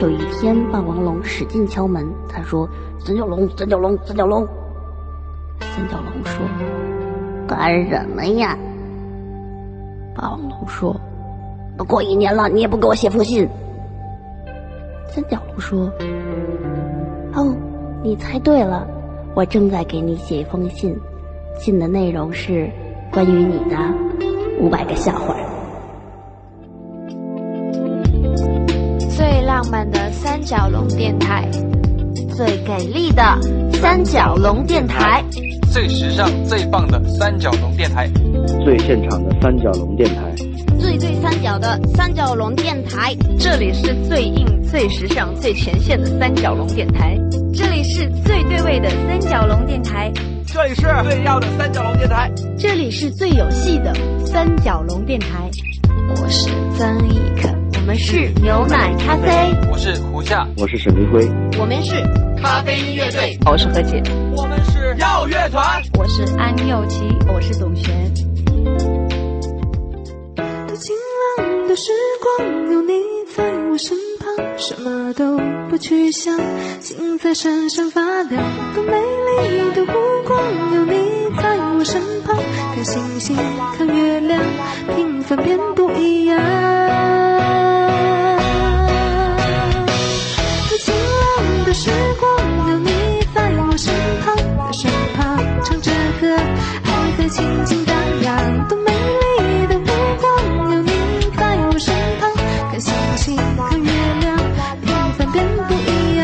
[0.00, 2.68] 有一天，霸王龙使劲敲门，他说
[3.00, 4.46] ：“三角龙，三角龙，三角龙。”
[5.60, 6.44] 三角龙说
[7.46, 8.56] ：“干什么呀？”
[10.14, 10.94] 霸王龙说
[11.78, 13.48] ：“都过一年了，你也不给我写封信。”
[15.08, 15.90] 三角龙说
[17.34, 17.54] ：“哦，
[18.02, 18.86] 你猜对了，
[19.34, 20.98] 我正在给你写一封信，
[21.58, 22.68] 信的内容是
[23.12, 23.76] 关于你的
[24.60, 25.36] 五百个笑话。”
[29.74, 31.50] 漫的三角龙电台，
[32.36, 33.22] 最给力的
[33.72, 35.20] 三角龙电台，
[35.72, 38.08] 最时尚最棒的三角龙电台，
[38.64, 40.32] 最现场的三角龙电台，
[40.78, 43.16] 最最三角的三角龙电台。
[43.36, 47.18] 这里是最硬、最时尚、最前线的三角龙电台，
[47.52, 50.08] 这里是最对位的三角龙电台，
[50.46, 53.92] 这里是最要的三角龙电台，这里是最有戏的
[54.24, 55.50] 三角龙电台。
[56.10, 57.63] 我是曾轶可。
[57.84, 59.28] 我们是牛奶咖啡，
[59.70, 61.28] 我是胡夏，我是沈明辉，
[61.60, 62.02] 我们是
[62.40, 64.02] 咖啡音乐队，我是何洁，
[64.34, 67.94] 我们是耀乐团，我是安又琪，我是董璇。
[70.34, 70.96] 多晴
[71.36, 71.92] 朗的时
[72.38, 72.94] 光，有你
[73.36, 75.38] 在我身旁，什么都
[75.68, 76.34] 不去想，
[76.80, 78.42] 心在闪闪发亮。
[78.74, 79.92] 多美丽的湖
[80.26, 80.40] 光，
[80.74, 80.96] 有你
[81.36, 82.34] 在我身旁，
[82.74, 83.36] 看星星，
[83.76, 84.40] 看月亮，
[84.96, 87.13] 平凡变不一样。
[97.24, 98.68] 爱在轻轻荡漾。
[98.68, 99.86] 多美丽的目
[100.20, 100.90] 光有你
[101.38, 102.30] 在我身旁，
[102.70, 104.36] 看星星看月亮，
[104.82, 106.22] 平凡变不一样。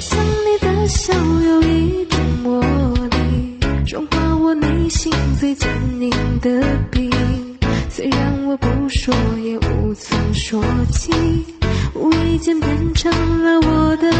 [0.00, 2.62] 想你的笑有一种魔
[3.10, 7.10] 力，融化我内心最坚硬的冰。
[7.90, 11.12] 虽然我不说，也无从说起，
[11.92, 13.12] 无意间变成
[13.44, 13.60] 了。
[13.60, 14.10] 我的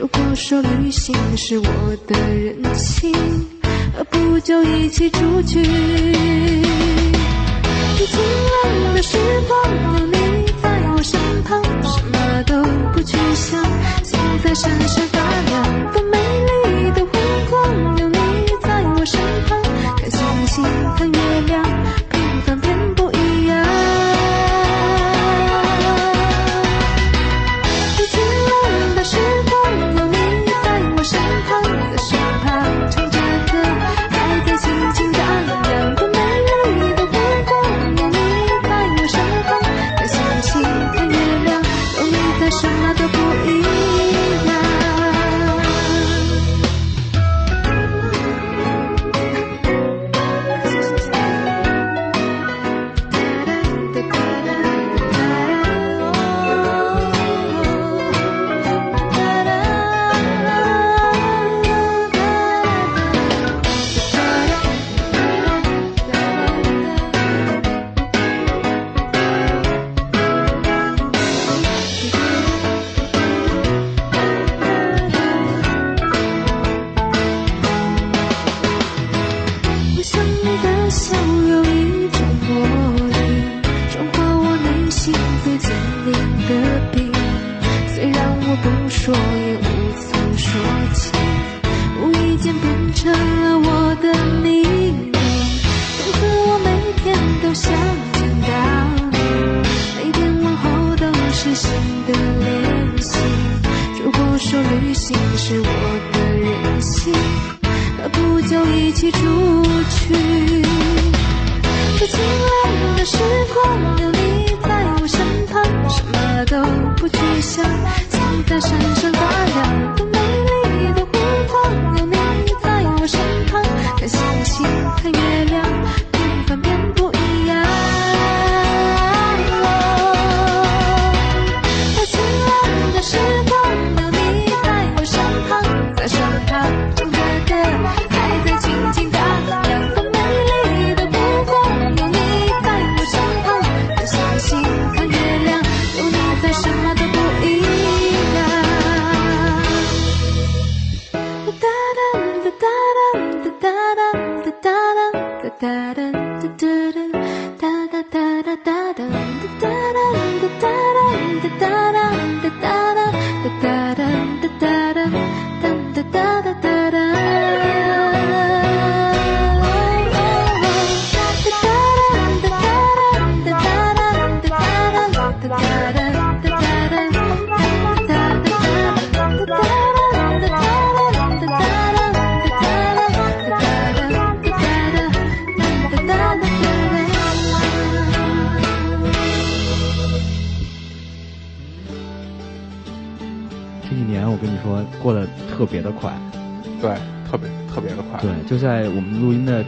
[0.00, 1.64] 如果说旅行是我
[2.06, 3.12] 的任性，
[3.94, 5.62] 何不就一起出去？
[7.98, 8.18] 最晴
[8.48, 12.62] 朗的时光有你在我身旁，什么都
[12.94, 13.62] 不去想。
[14.02, 17.10] 心在闪闪发亮，多美丽的湖
[17.50, 18.16] 光，有你
[18.62, 19.60] 在我身旁，
[19.98, 20.64] 看星星，
[20.96, 21.19] 看月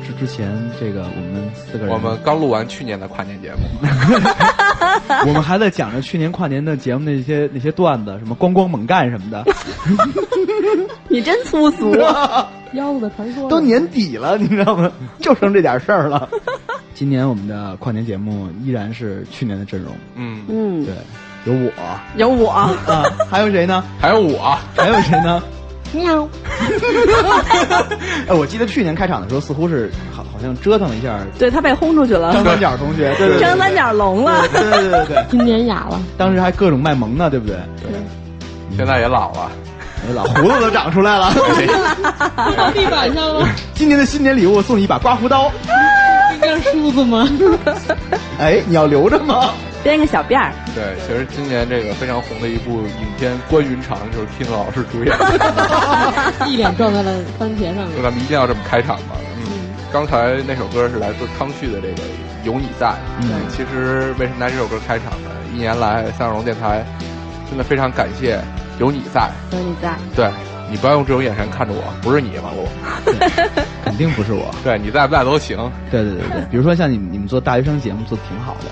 [0.02, 3.58] 之之前，这个我们四个人，我们刚录完去年的跨年节目，
[5.26, 9.44] 我们还在讲着去年跨年的节目那些那些段子，什么光光猛干什么的。
[11.08, 11.94] 你真粗俗，
[12.72, 14.90] 腰子的传说都年底了，你知道吗？
[15.20, 16.28] 就剩这点事儿了。
[16.94, 20.94] 今年我们的跨年节目依然是去年的阵容，嗯，嗯，对，
[21.44, 21.72] 有我。
[22.16, 22.72] 有我，啊，
[23.30, 23.82] 还有谁呢？
[23.98, 25.42] 还有我，还有谁呢？
[25.92, 26.28] 喵，
[28.28, 37.56] 哎，我记得去年开场的时候，似乎是好好像折腾了一下对他被轰出去了，张三角同学，对对对，张三角聋了，对对对对对，今年哑了，当时还各种卖萌呢，对不对？
[37.82, 37.90] 对。
[38.76, 39.50] 现在也老了，
[40.08, 41.30] 哎老胡子都长出来了。
[42.56, 45.52] 到地板上了，今年的新年礼物送你一把刮胡刀，
[46.34, 47.28] 应该是梳子吗？
[48.40, 49.50] 哎，你要留着吗？
[49.82, 55.12] 编个小辫儿，对，其实今年这个非常红的一部影片《关云长》就是 King 老师主演，
[56.48, 57.96] 一脸撞在了番茄上面。
[57.96, 59.16] 就咱们一定要这么开场嘛。
[59.36, 61.94] 嗯，刚才那首歌是来自康旭的这个
[62.44, 62.86] 《有你在》。
[63.22, 65.30] 嗯其实为什么拿这首歌开场呢？
[65.52, 66.84] 一年来三角龙电台
[67.48, 68.40] 真的非常感谢
[68.78, 69.28] 有你在。
[69.52, 70.30] 有你在，对
[70.72, 72.66] 你不要用这种眼神看着我，不是你王璐，
[73.84, 74.50] 肯定不是我。
[74.64, 75.58] 对你在不在都行。
[75.90, 78.70] 对对对对，比如说像你们你们做大学生节目做的挺好的，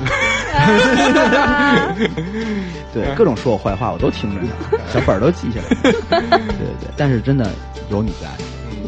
[2.94, 4.48] 对各种说我坏话我都听着呢，
[4.90, 5.68] 小本儿都记下来。
[5.82, 7.50] 对对对，但是真的
[7.90, 8.26] 有你在，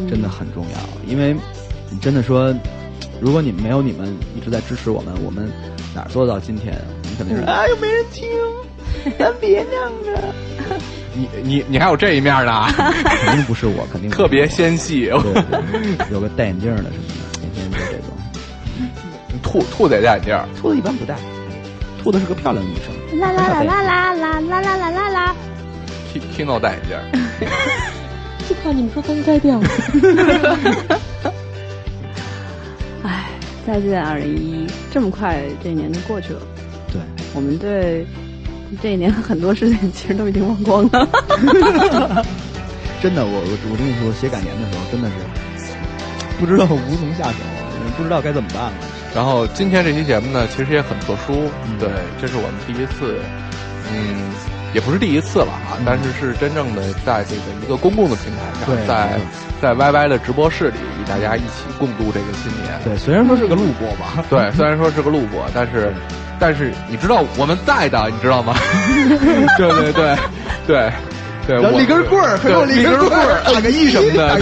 [0.08, 1.36] 真的很重要，因为
[1.90, 2.54] 你真的说，
[3.20, 5.52] 如果你没有你们一直在支持我们，我们
[5.94, 6.74] 哪儿做到今天？
[7.04, 8.26] 我们肯定是啊，又没人听，
[9.18, 10.18] 咱别那样着。
[11.14, 12.66] 你你你还有这一面呢，
[13.24, 15.06] 肯定不是我，肯定不是特别纤细。
[15.06, 15.42] 对对
[15.98, 16.96] 对，有个戴眼镜的什么的，
[17.40, 18.08] 天天就这种。
[19.42, 21.16] 兔兔得戴眼镜儿，兔子一般不戴，
[22.02, 23.20] 兔子是个漂亮女生。
[23.20, 25.36] 啦啦啦啦啦啦啦啦啦啦啦
[26.14, 27.02] ，K Kino 戴眼镜儿。
[28.48, 29.60] 就怕你们说分开掉。
[33.04, 33.26] 哎，
[33.66, 36.40] 再见二零一，这么快这一年就过去了，
[36.92, 37.00] 对，
[37.34, 38.06] 我们对
[38.80, 41.08] 这一年很多事情其实都已经忘光了。
[43.02, 45.14] 真的，我我我跟你说，写感言的时候真的是
[46.38, 47.38] 不知道无从下手，
[47.96, 48.72] 不知道该怎么办了。
[49.14, 51.88] 然后今天这期节目呢，其实也很特殊，嗯对，
[52.20, 53.20] 这是我们第一次，
[53.92, 54.30] 嗯，
[54.72, 59.18] 也不是第一次了啊，但是是真正的在这个一个公共的平台上，在
[59.60, 62.78] 在 YY 的直播室里与大家一起共度这个新年。
[62.84, 65.92] 对，虽然说是个录播吧，对，虽然说是个录播，但是
[66.38, 68.54] 但是你知道我们在的，你知道吗？
[69.58, 70.16] 对对对
[70.66, 70.92] 对。
[71.44, 74.38] 对，我立根棍儿立立根根棍儿儿，打个一什么的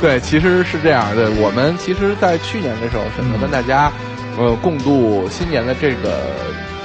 [0.00, 1.28] 对，其实是这样的。
[1.42, 3.90] 我们其实，在去年的时候选择跟大家，
[4.38, 6.22] 呃，共度新年的这个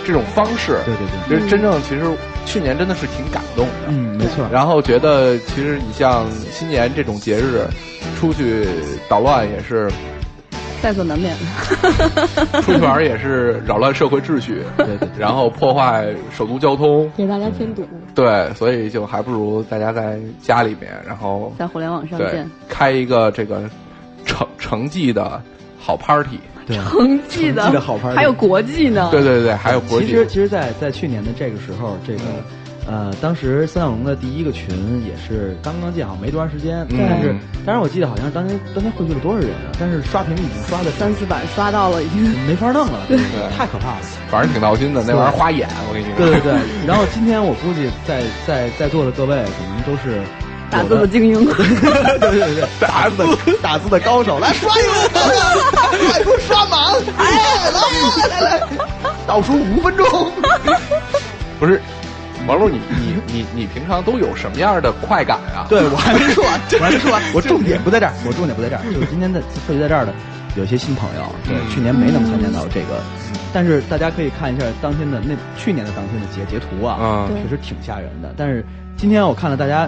[0.03, 2.01] 这种方式，对对对，其实真正其实
[2.45, 3.87] 去年真的是挺感动的。
[3.87, 4.47] 嗯，没错。
[4.51, 7.65] 然后觉得，其实你像新年这种节日，
[8.17, 8.67] 出去
[9.09, 9.91] 捣乱也是，
[10.81, 11.35] 在所难免。
[12.61, 17.85] 出去玩也是扰乱社会秩序，对对对然后破坏首都交通，给大家添堵。
[18.13, 23.69] 对，所以就还不如大家在家里面，然后在互联网上对见，开一个这个
[24.25, 25.41] 成成绩的
[25.79, 26.39] 好 party。
[26.65, 29.09] 对，成绩的绩的好 party 还有国际呢。
[29.11, 30.07] 对对对，还有国际。
[30.07, 32.21] 其实，其实在，在去年的这个时候，这个，
[32.87, 34.69] 呃，当时三角龙的第一个群
[35.05, 39.71] 也是刚刚建好没多长时间，嗯但是，当然我记得好像当天当天汇聚了多少人啊？
[39.79, 42.23] 但是刷屏已经刷的三四百刷到了已经。
[42.47, 43.17] 没法弄了，对
[43.57, 44.01] 太可怕了。
[44.29, 46.15] 反正挺闹心的，那玩意儿花眼，我跟你说。
[46.17, 50.21] 对对对，然后今天我估计在在在座的各位可能都是
[50.69, 51.53] 打字的精英，对
[52.19, 55.09] 对对对，打字的打字的高手，来刷一个，
[56.09, 58.67] 快给我刷满，哎，来来来来，
[59.27, 60.05] 倒数五分钟。
[61.59, 61.79] 不是，
[62.47, 65.65] 王璐，你你你你平常都有什么样的快感啊？
[65.69, 70.13] 对我还没说完， 我还没说完，我重点不在这儿， 我重点不在这儿，就是今天的汇聚在这儿的
[70.55, 72.99] 有些新朋友，对，去年没能参加到这个，
[73.53, 78.33] 但是大家可以看一下当天的那去年的当天的截截图啊，嗯确实挺吓人的。
[78.35, 78.65] 但是
[78.97, 79.87] 今天我看了大家。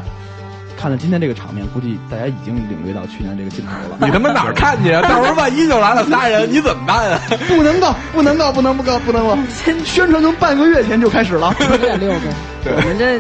[0.78, 3.98] 看了今天这个场面，估计大家已经领略到去年这个劲头了。
[4.00, 5.02] 你他妈哪儿看去啊？
[5.10, 7.20] 到时候万一就来了仨人，你怎么办啊？
[7.48, 9.36] 不能够，不能够，不能不够，不能够！
[9.84, 12.20] 宣传从半个月前就开始了，九点六个。
[12.66, 13.20] 我们这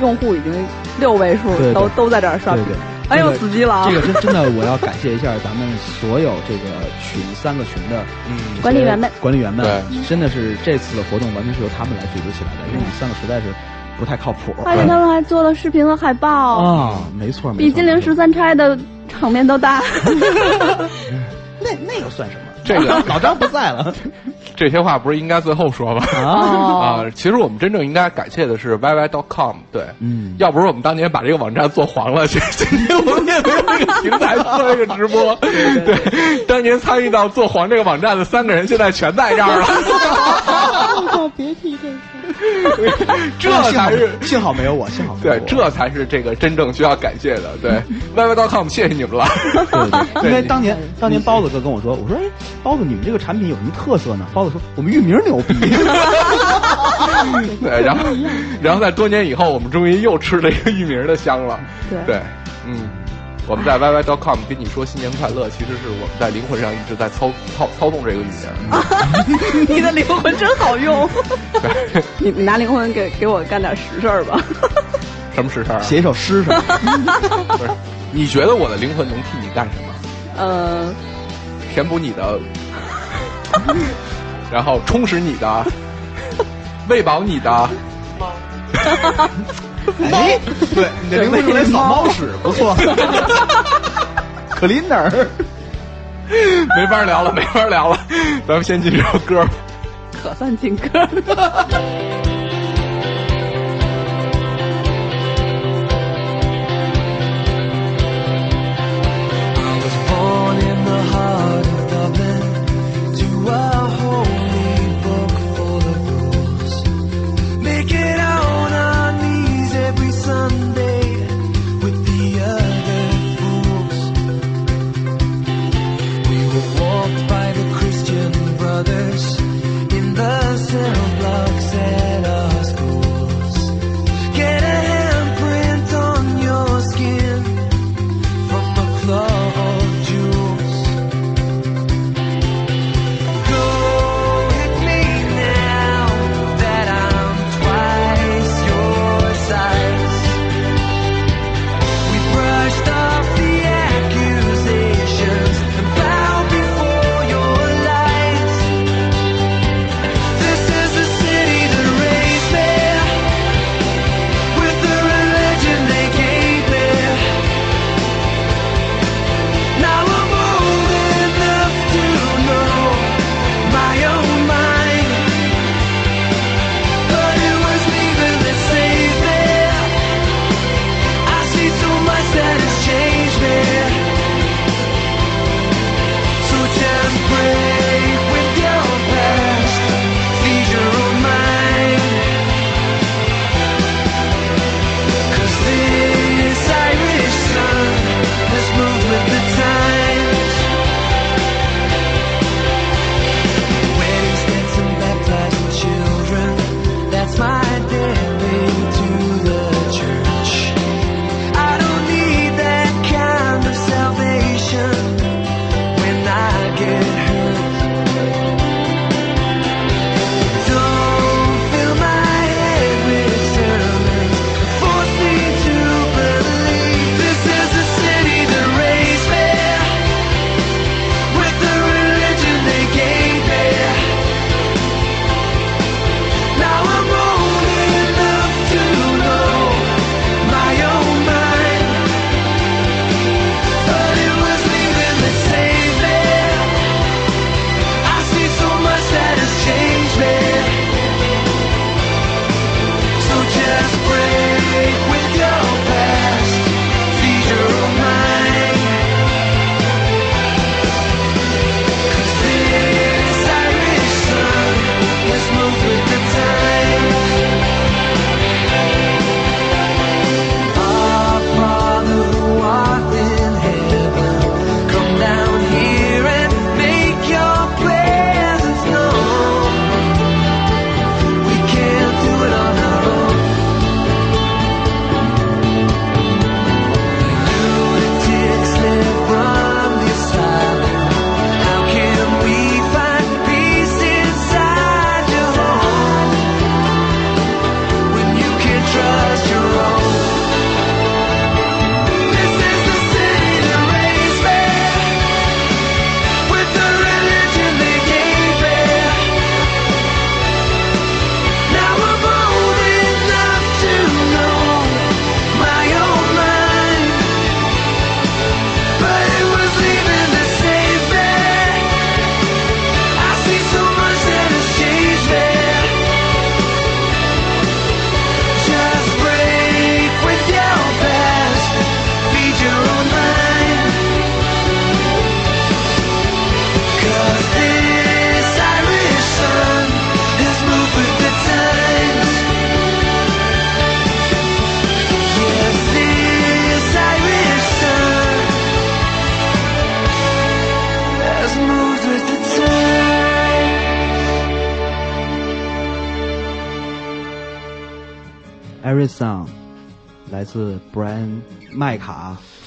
[0.00, 0.52] 用户已经
[0.98, 2.74] 六位数，对对都都在这儿刷屏对。
[2.74, 2.78] 对，
[3.10, 3.88] 哎呦，死机了啊！
[3.90, 5.68] 这个真真的，我要感谢一下咱们
[6.00, 6.64] 所有这个
[7.02, 9.66] 群三个群的嗯管理员们，管理员们，
[10.08, 13.52] 真的是这次的活动完全是由他们来组织起来的，因为你三个实在是
[14.00, 14.52] 不太靠谱。
[14.64, 18.76] 而且他们还做了视频和海报，啊，没错，没错比金陵十三钗的
[19.08, 19.80] 场面都大。
[21.62, 22.40] 那那个算什么？
[22.64, 23.92] 这个 老张不在了
[24.56, 26.04] 这些话不是应该最后说吗？
[26.14, 35.34] 啊啊，其实我们真正应该感谢的是 YY.com，对，嗯，要不是我们当年把这个网站做黄了，今今天我们也没有这个平台做这个直播。
[35.36, 39.66] 对，当年参与到做黄这个网站的三个人，现在全在这儿了。
[41.40, 41.98] 哦，别提这事。
[43.40, 47.56] 这才是幸好没有我，幸好没有对，这才是这个真正需要感谢的。
[47.62, 47.82] 对，
[48.14, 49.26] YY.com，谢谢你们了。
[50.14, 52.22] 对对，因为当年当年包子哥跟我说，我说哎，
[52.62, 54.26] 包子你们这个产品有什么特色呢？
[54.34, 55.54] 包子说我们域名牛逼。
[57.62, 58.04] 对，然后，
[58.62, 61.58] 然后在多年以后，我们终于又吃了一个域名的香了。
[61.88, 62.20] 对对，
[62.66, 62.88] 嗯，
[63.50, 69.66] 我们在 YY.com 跟你说新年快乐，其实是我们在灵魂上一直在操操操纵这个语言。
[69.68, 71.10] 你的灵魂真好用，
[72.18, 74.40] 你 你拿灵魂给给我干点实事儿吧。
[75.34, 75.82] 什么实事儿啊？
[75.82, 76.62] 写一首诗是吧？
[77.58, 77.70] 不是，
[78.12, 79.88] 你觉得我的灵魂能替你干什么？
[80.38, 80.94] 呃，
[81.74, 82.38] 填补你的，
[84.52, 85.66] 然后充实你的，
[86.88, 87.68] 喂饱你的。
[90.12, 90.38] 哎，
[90.74, 92.76] 对，你的名字用来扫猫屎不错。
[94.60, 95.26] cleaner。
[96.76, 97.98] 没法聊了，没法聊了，
[98.46, 99.50] 咱们先进聊首歌吧。
[100.22, 101.10] 可算进歌了。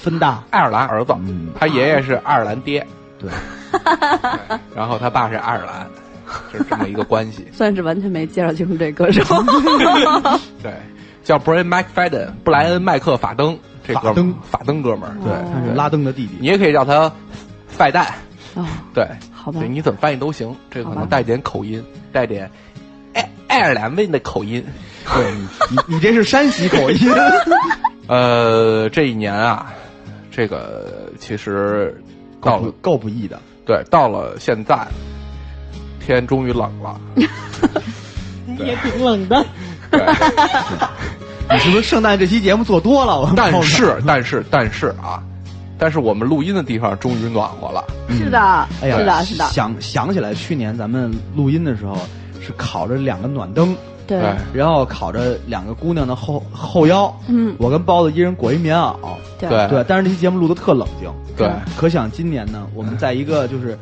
[0.04, 2.86] 芬达，爱尔兰儿子，嗯，他爷爷是爱尔兰爹，
[3.18, 3.30] 对，
[4.76, 5.88] 然后他爸是爱尔兰，
[6.52, 7.48] 就是这么一个关系。
[7.56, 9.24] 算是完全没介绍清楚这歌手。
[10.62, 10.74] 对，
[11.22, 14.34] 叫 Brian McFadden，布莱恩麦克法登，这哥们法登。
[14.42, 16.36] 法登哥们儿，对，他是拉登的弟弟。
[16.38, 17.10] 你也可以叫他
[17.66, 18.06] 费蛋，
[18.56, 19.60] 哦，对，好吧。
[19.60, 21.00] 对，你怎么翻译都行，这个可好吧。
[21.00, 21.82] 能带点口音，
[22.12, 22.50] 带点
[23.14, 24.62] 爱爱尔兰味的口音。
[25.14, 25.32] 对，
[25.70, 27.10] 你你这是山西口音。
[28.06, 29.72] 呃，这一年啊，
[30.36, 31.96] 这个其实
[32.42, 34.84] 到了够不够不易的，对，到了现在，
[36.04, 37.00] 天终于冷了。
[38.58, 39.46] 也挺冷的。
[41.52, 43.20] 你是不是圣诞这期节目做多了？
[43.20, 45.22] 我但是，但是，但是啊，
[45.78, 47.84] 但是我们录音的地方终于暖和了。
[48.10, 48.38] 是的，
[48.82, 51.96] 哎呀，是的，是的，想想起来，去年咱们录音的时候
[52.40, 53.76] 是烤着两个暖灯，
[54.06, 54.18] 对，
[54.52, 58.94] 然后烤着两个姑娘的后后腰，嗯，我跟包子一人裹一棉袄，
[59.38, 59.48] 对。
[59.48, 59.68] 对。
[59.68, 63.78] 对，但是那期节目录的特冷静，对，可想今年呢，我们在一个就是。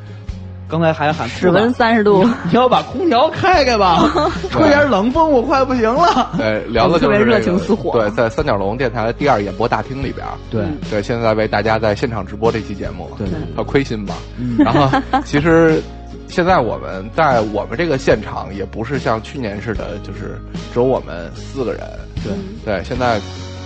[0.69, 4.11] 刚才还喊室温三十度，你要把空调开开吧，
[4.49, 6.31] 吹点冷风，我快不行了。
[6.39, 7.93] 对，聊的就是特别热情似火。
[7.93, 10.65] 对，在三角龙电台的第二演播大厅里边，对。
[10.89, 14.15] 对，现在为大家在现场直播这期节目，对，很亏心吧？
[14.39, 15.83] 嗯，然后其实
[16.29, 20.41] 现在我们在我们这个现场也不是像去年似的，就是
[20.73, 21.81] 只有我们四个人，
[22.25, 22.33] 对。
[22.65, 23.19] 对，现在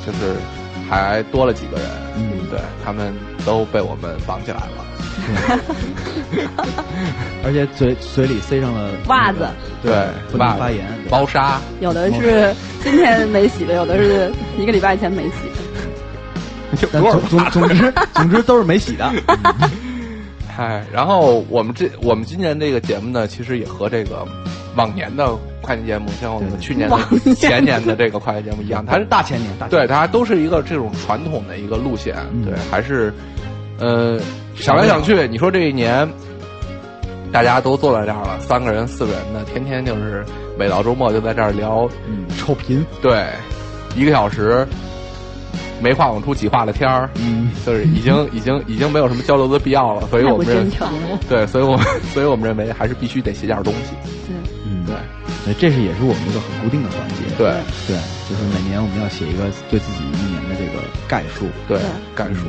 [0.05, 0.35] 就是
[0.89, 4.85] 还多了几个人，嗯，对他们都被我们绑起来了。
[7.45, 9.49] 而且嘴嘴里塞上了袜子，
[9.83, 16.89] 对，不能发言，包纱，有的是今天没洗的，有的是 一个礼拜前没洗的。
[16.93, 19.11] 但总总总之总之都是没洗的。
[20.57, 24.27] 嗨，然后我们这我们今年这个节目呢，其实也和这个
[24.75, 33.13] 往年的跨年节目，像我们去年的、前年的这个跨年节目一样，它是大前年，大对，它都是一个这种传统的一个路线，对，还是
[33.79, 34.19] 呃。
[34.55, 36.09] 想来想去，你说这一年，
[37.31, 40.25] 大家都坐在这儿了，三个人、四个人的，天天就是
[40.59, 43.27] 每到周末就在这儿聊，嗯，臭贫，对，
[43.95, 44.67] 一个小时，
[45.81, 50.71] 没话往出挤话的天儿，嗯，就是已经已经已经没有什么交流的必要了，所以我们认
[51.29, 53.95] 对，所以我们所以我们认为还是必须得写点东西，
[54.27, 54.37] 对，
[54.67, 54.95] 嗯，对，
[55.45, 57.53] 所以这是也是我们一个很固定的环节，对。
[57.87, 57.97] 对，
[58.29, 61.79] 就是每年我们要写一个对自己一年的这个概述，对，
[62.15, 62.41] 概述。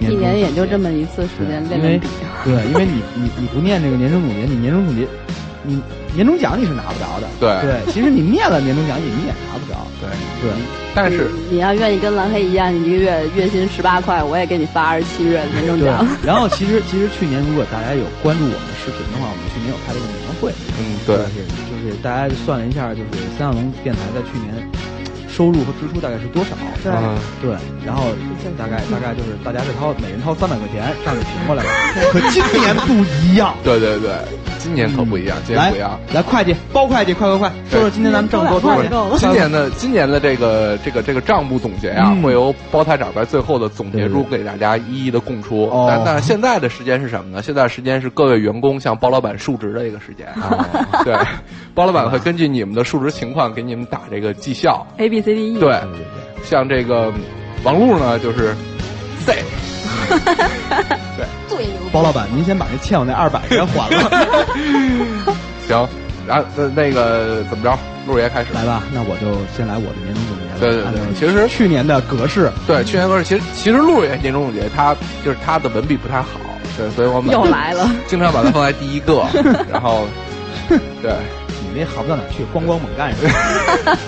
[0.00, 2.08] 一年也就这么一次时间练练笔，
[2.42, 5.06] 对，因为你你你不念这个年终总结，你年终总结，
[5.62, 5.80] 你
[6.14, 7.28] 年终奖你是拿不着的。
[7.38, 9.86] 对对，其实你灭了年终奖你你也拿不着。
[10.00, 10.08] 对
[10.40, 10.50] 对，
[10.94, 16.06] 但是你要愿意跟蓝黑一样，你一个月月薪十八块，我也给你发二十七月年终奖。
[16.24, 20.52] 然后其实其实去年如果大家有关注我们的视频的话，我们去年有开了一个年会。
[20.78, 24.68] 嗯，对，就是大家算了一下，就是三角龙电台在去年。
[25.30, 26.50] 收入和支出大概是多少？
[26.82, 26.92] 对
[27.40, 28.08] 对，然后
[28.58, 31.70] 大概大概就是大家是掏每人掏三百块钱，上去平过来了。
[32.12, 32.92] 可今年不
[33.24, 34.10] 一样，对对对，
[34.62, 35.98] 今年可不一样，今年不一样。
[36.12, 38.90] 来，会计包会计，快快快，说说今年咱们挣多少钱？
[39.18, 45.68] 今年的今年的这个这个这个账目总结啊，会由包台长在最后的总结中给大家一一的供出。
[45.88, 47.42] 但但现在的时间是什么呢？
[47.42, 50.26] 现在时间是各位员工向包老板述职的一个时间。
[51.04, 51.16] 对，
[51.74, 54.86] 包老板会根据你们的述职情况给你们打这个绩效。
[54.98, 55.58] A B C D E。
[55.58, 55.80] 对，
[56.44, 57.10] 像这个
[57.64, 58.54] 王璐呢，就是
[59.24, 59.42] C。
[61.92, 64.10] 包老板，您先把那欠我那二百先还了。
[65.66, 65.88] 行，
[66.26, 67.78] 然后那那个怎么着？
[68.06, 70.42] 陆爷开始来吧，那我就先来我的年终总结。
[70.58, 76.28] 对对对，其实去年的格式，对去年格式，其实其实陆爷年终总结他就是他的文笔不太好，
[76.76, 79.24] 对，所以我们又来了，经常把它放在第一个，
[79.70, 80.06] 然后
[80.68, 81.12] 对，
[81.72, 83.26] 你那好不到哪去，光光猛干是
[83.84, 83.98] 吧。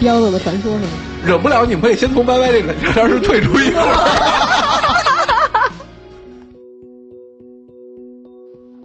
[0.00, 0.90] 妖子的传说是吗？
[1.24, 3.80] 忍不了，你们可以先从 Y Y 这个聊天室退出一个。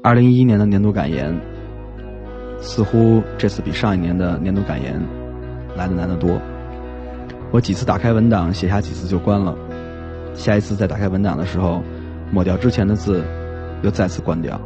[0.05, 1.33] 二零一一年的年度感言，
[2.59, 5.01] 似乎这次比上一年的年度感言
[5.77, 6.37] 来的难得多。
[7.51, 9.55] 我几次打开文档，写下几次就关了，
[10.33, 11.81] 下一次再打开文档的时候，
[12.33, 13.23] 抹掉之前的字，
[13.81, 14.59] 又再次关掉。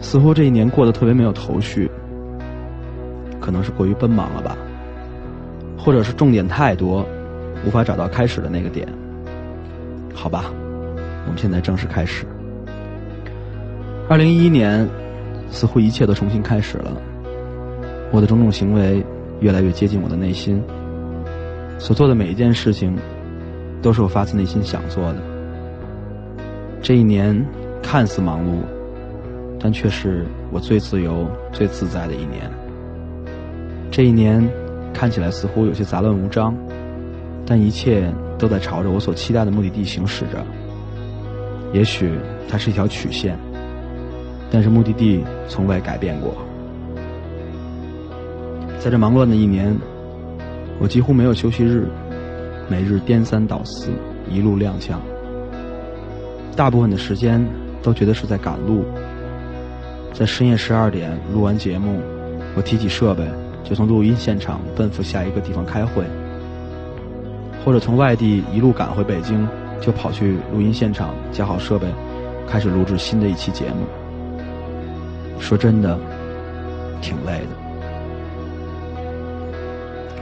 [0.00, 1.90] 似乎这一年过得特别没有头绪，
[3.38, 4.56] 可能是过于奔忙了吧，
[5.76, 7.06] 或者是重点太多，
[7.66, 8.88] 无法找到开始的那个点。
[10.14, 10.46] 好吧，
[11.26, 12.24] 我们现在正式开始。
[14.08, 14.88] 二零一一年，
[15.50, 16.92] 似乎一切都重新开始了。
[18.12, 19.04] 我的种种行为
[19.40, 20.62] 越来越接近我的内心，
[21.76, 22.96] 所做的每一件事情，
[23.82, 25.16] 都是我发自内心想做的。
[26.80, 27.44] 这一年
[27.82, 28.60] 看似忙碌，
[29.58, 32.48] 但却是我最自由、最自在的一年。
[33.90, 34.48] 这一年
[34.94, 36.54] 看起来似乎有些杂乱无章，
[37.44, 40.46] 但一切都在朝着我所期待的目的地行驶着。
[41.72, 42.12] 也许
[42.48, 43.36] 它是一条曲线，
[44.50, 46.34] 但是目的地从未改变过。
[48.78, 49.76] 在这忙乱的一年，
[50.78, 51.88] 我几乎没有休息日，
[52.68, 53.90] 每日颠三倒四，
[54.30, 54.94] 一路踉跄。
[56.54, 57.44] 大部分的时间
[57.82, 58.84] 都觉得是在赶路。
[60.14, 62.00] 在深夜十二点录完节目，
[62.54, 63.22] 我提起设备
[63.64, 66.04] 就从录音现场奔赴下一个地方开会，
[67.64, 69.46] 或者从外地一路赶回北京，
[69.80, 71.86] 就跑去录音现场架好设备，
[72.48, 74.05] 开始录制新的一期节目。
[75.38, 75.98] 说真的，
[77.00, 77.48] 挺累的。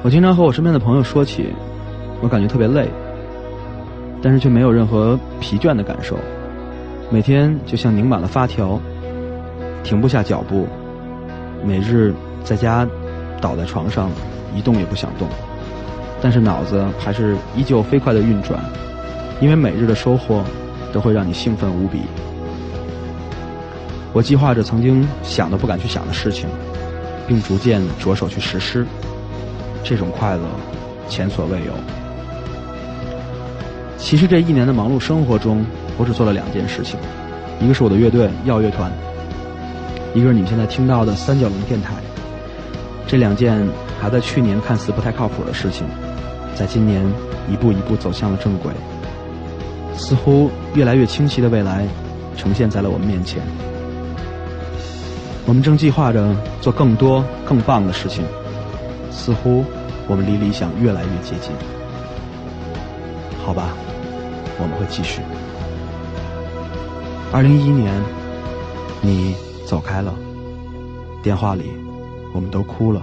[0.02, 1.48] 我经常和我身边的朋友说起，
[2.20, 2.88] 我感觉特别累，
[4.20, 6.18] 但是却没有任何疲倦的感受，
[7.10, 8.78] 每天就像拧满了发条，
[9.82, 10.68] 停不下脚步，
[11.64, 12.86] 每日在家
[13.40, 14.10] 倒在床上
[14.54, 15.26] 一动也不想动，
[16.20, 18.60] 但是脑子还是依旧飞快的运转，
[19.40, 20.44] 因为每日的收获
[20.92, 22.00] 都会让你兴奋无比。
[24.14, 26.48] 我计划着曾经想都不敢去想的事情，
[27.26, 28.86] 并逐渐着手去实施。
[29.82, 30.42] 这种快乐
[31.08, 31.72] 前所未有。
[33.98, 35.66] 其实这一年的忙碌生活中，
[35.98, 36.96] 我只做了两件事情，
[37.60, 38.90] 一个是我的乐队耀乐团，
[40.14, 41.94] 一个是你们现在听到的三角龙电台。
[43.08, 43.66] 这两件
[44.00, 45.86] 还在去年看似不太靠谱的事情，
[46.54, 47.04] 在今年
[47.50, 48.70] 一步一步走向了正轨，
[49.96, 51.84] 似乎越来越清晰的未来
[52.36, 53.42] 呈现在了我们面前。
[55.46, 58.24] 我们正计划着做更多更棒的事情。
[59.10, 59.64] 似乎
[60.08, 61.52] 我们离理想越来越接近。
[63.44, 63.68] 好吧，
[64.58, 65.20] 我们会继续。
[67.32, 67.92] 二零一一年，
[69.00, 70.12] 你走开了，
[71.22, 71.70] 电话里
[72.32, 73.02] 我们都哭了。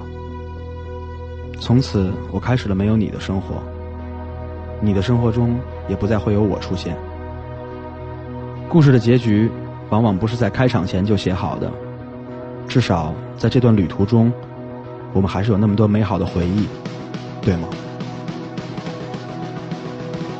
[1.60, 3.56] 从此，我开始了没有你的生活。
[4.82, 6.97] 你的生活中也不再会有我出现。
[8.67, 9.49] 故事的结局
[9.89, 11.71] 往往不是在开场前就写好的，
[12.71, 14.31] 至少在这段旅途中。
[15.12, 16.69] 我们还是有那么多美好的回忆，
[17.41, 17.67] 对吗？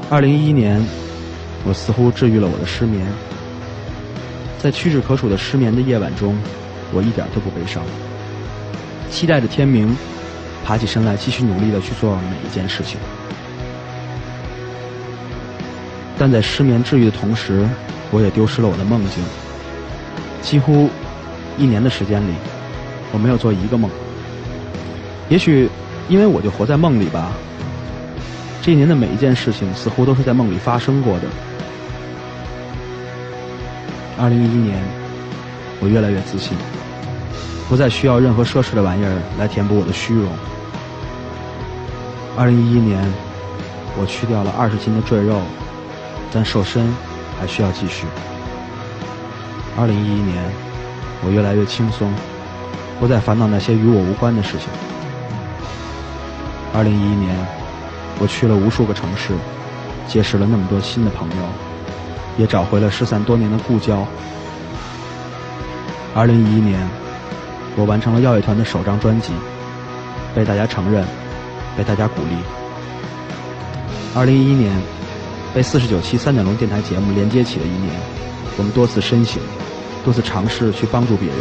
[0.10, 0.82] 二零一一年，
[1.66, 3.06] 我似乎治愈了我的失眠，
[4.60, 6.38] 在屈指可数的失眠的夜晚中，
[6.94, 7.84] 我一点都不悲伤，
[9.10, 9.94] 期待着天明，
[10.64, 12.98] 爬起身来继续努力的去做每一件事情。
[16.18, 17.68] 但在失眠治愈的同时，
[18.10, 19.22] 我也丢失了我的梦境。
[20.42, 20.90] 几乎
[21.58, 22.34] 一年的时间里，
[23.12, 23.90] 我没有做一个梦。
[25.30, 25.70] 也许，
[26.10, 27.32] 因为我就活在梦里吧。
[28.62, 31.28] 这一年的每一件事情，似乎都是在梦里发生过的。
[34.20, 34.84] 二零一一年，
[35.80, 36.56] 我越来越自信，
[37.68, 40.28] 不再需要任何奢侈的玩意儿来填补我的虚荣。
[42.38, 43.02] 二零一一年，
[43.98, 45.42] 我去掉了二十斤的赘肉，
[46.32, 46.94] 但瘦身
[47.40, 48.06] 还需要继续。
[49.76, 50.44] 二零一一年，
[51.24, 52.12] 我越来越轻松，
[53.00, 54.68] 不再烦恼那些与我无关的事情。
[56.74, 57.36] 二零一一年，
[58.20, 59.34] 我去了无数个城市，
[60.08, 61.44] 结识了那么多新的朋友，
[62.38, 64.06] 也找回了失散多年的故交。
[66.16, 66.80] 二零一一年，
[67.76, 69.32] 我完成了耀乐团的首张专辑，
[70.34, 71.06] 被大家承认，
[71.78, 72.36] 被大家鼓励。
[74.16, 74.74] 二零一一年，
[75.54, 77.94] 被四十九期三点龙电台节目连接起的一年，
[78.58, 79.42] 我们多次深醒，
[80.04, 81.38] 多次尝试去帮助别人，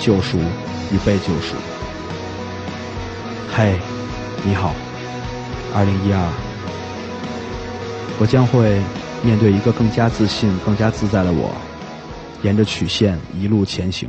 [0.00, 0.38] 救赎
[0.92, 1.54] 与被救赎。
[3.54, 3.78] 嘿。
[4.46, 4.74] 你好，
[5.74, 6.20] 二零一二，
[8.18, 8.78] 我将会
[9.22, 11.50] 面对一个更加自信、更加自在的我，
[12.42, 14.06] 沿着曲线一路前行。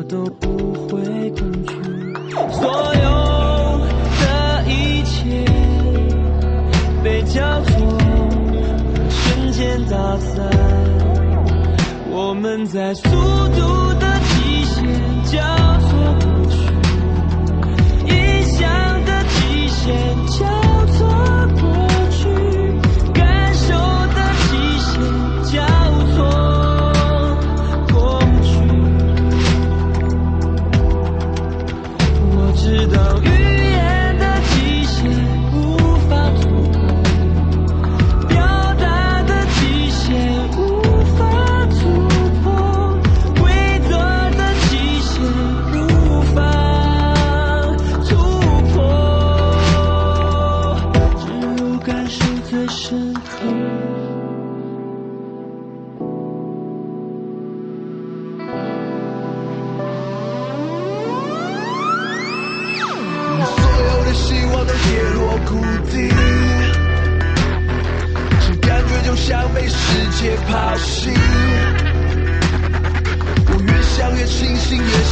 [0.00, 1.74] 我都不会恐惧，
[2.50, 3.10] 所有
[4.18, 5.44] 的一切
[7.04, 7.76] 被叫做
[9.10, 10.48] 瞬间打散。
[12.10, 13.89] 我们在速度。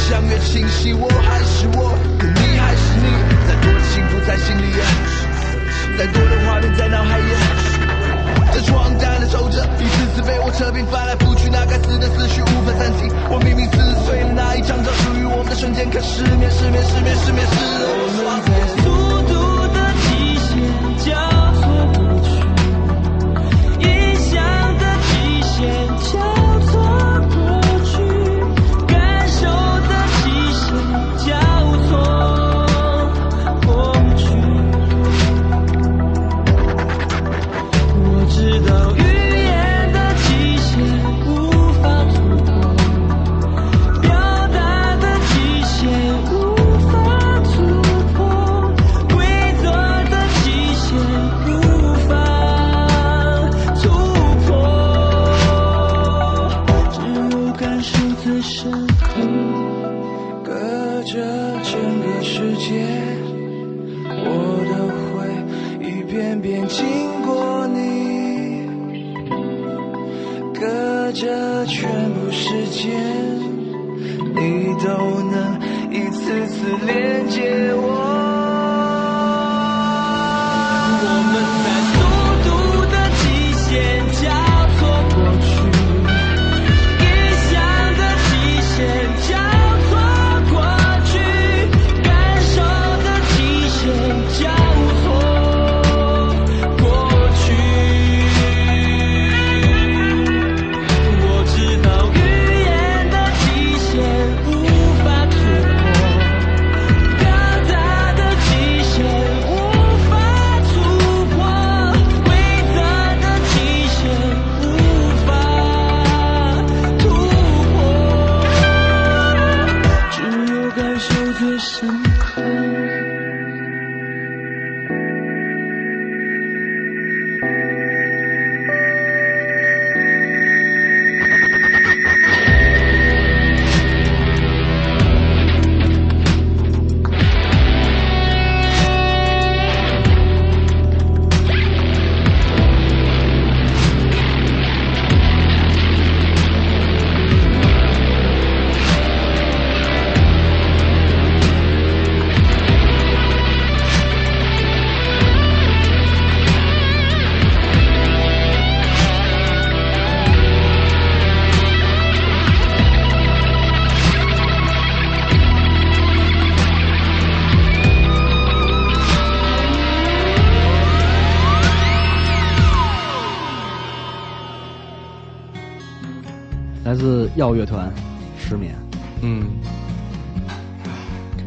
[0.09, 3.05] 醒，越清晰，我还是我，可你还是你。
[3.47, 4.73] 再多的幸福在心里，
[5.97, 7.29] 再多的画面在脑海里。
[8.51, 13.13] 这床单的皱褶，一次次被我扯平，翻来覆去，那该死的思绪无法暂停。
[13.29, 18.65] 我明明撕碎了那一张照，属于我们的瞬间，可失眠，失眠，失眠，失眠，失了我双眼。
[18.81, 18.89] 速
[19.29, 19.77] 度的
[20.09, 20.57] 极限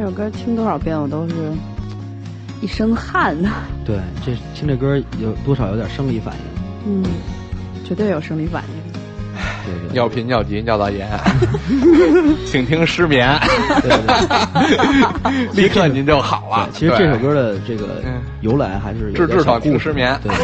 [0.03, 1.35] 这首歌听多少遍我都是
[2.61, 3.51] 一身汗呐。
[3.85, 7.03] 对，这听这歌有多少有点生理反应。
[7.05, 7.05] 嗯，
[7.85, 8.93] 绝对有生理反应。
[9.65, 11.09] 对对，尿频、尿急、尿道炎，
[12.45, 13.39] 请听失眠，
[15.55, 16.69] 立刻您就好了。
[16.73, 18.03] 其实这首歌的这个
[18.41, 20.19] 由来还是治痔疮听失眠。
[20.21, 20.35] 对，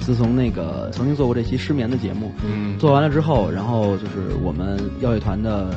[0.00, 5.70] 自从那个曾经做过这期失眠的节目，嗯，做完了之后，然后就是我们耀乐团的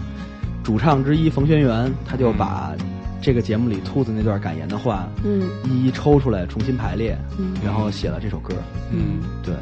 [0.70, 2.74] 主唱之一冯轩辕，他就把
[3.20, 8.54] 这个节目里兔子那段感言的话，嗯，一一抽出来重新排列，嗯，然后写了这首歌，
[8.92, 9.56] 嗯，对。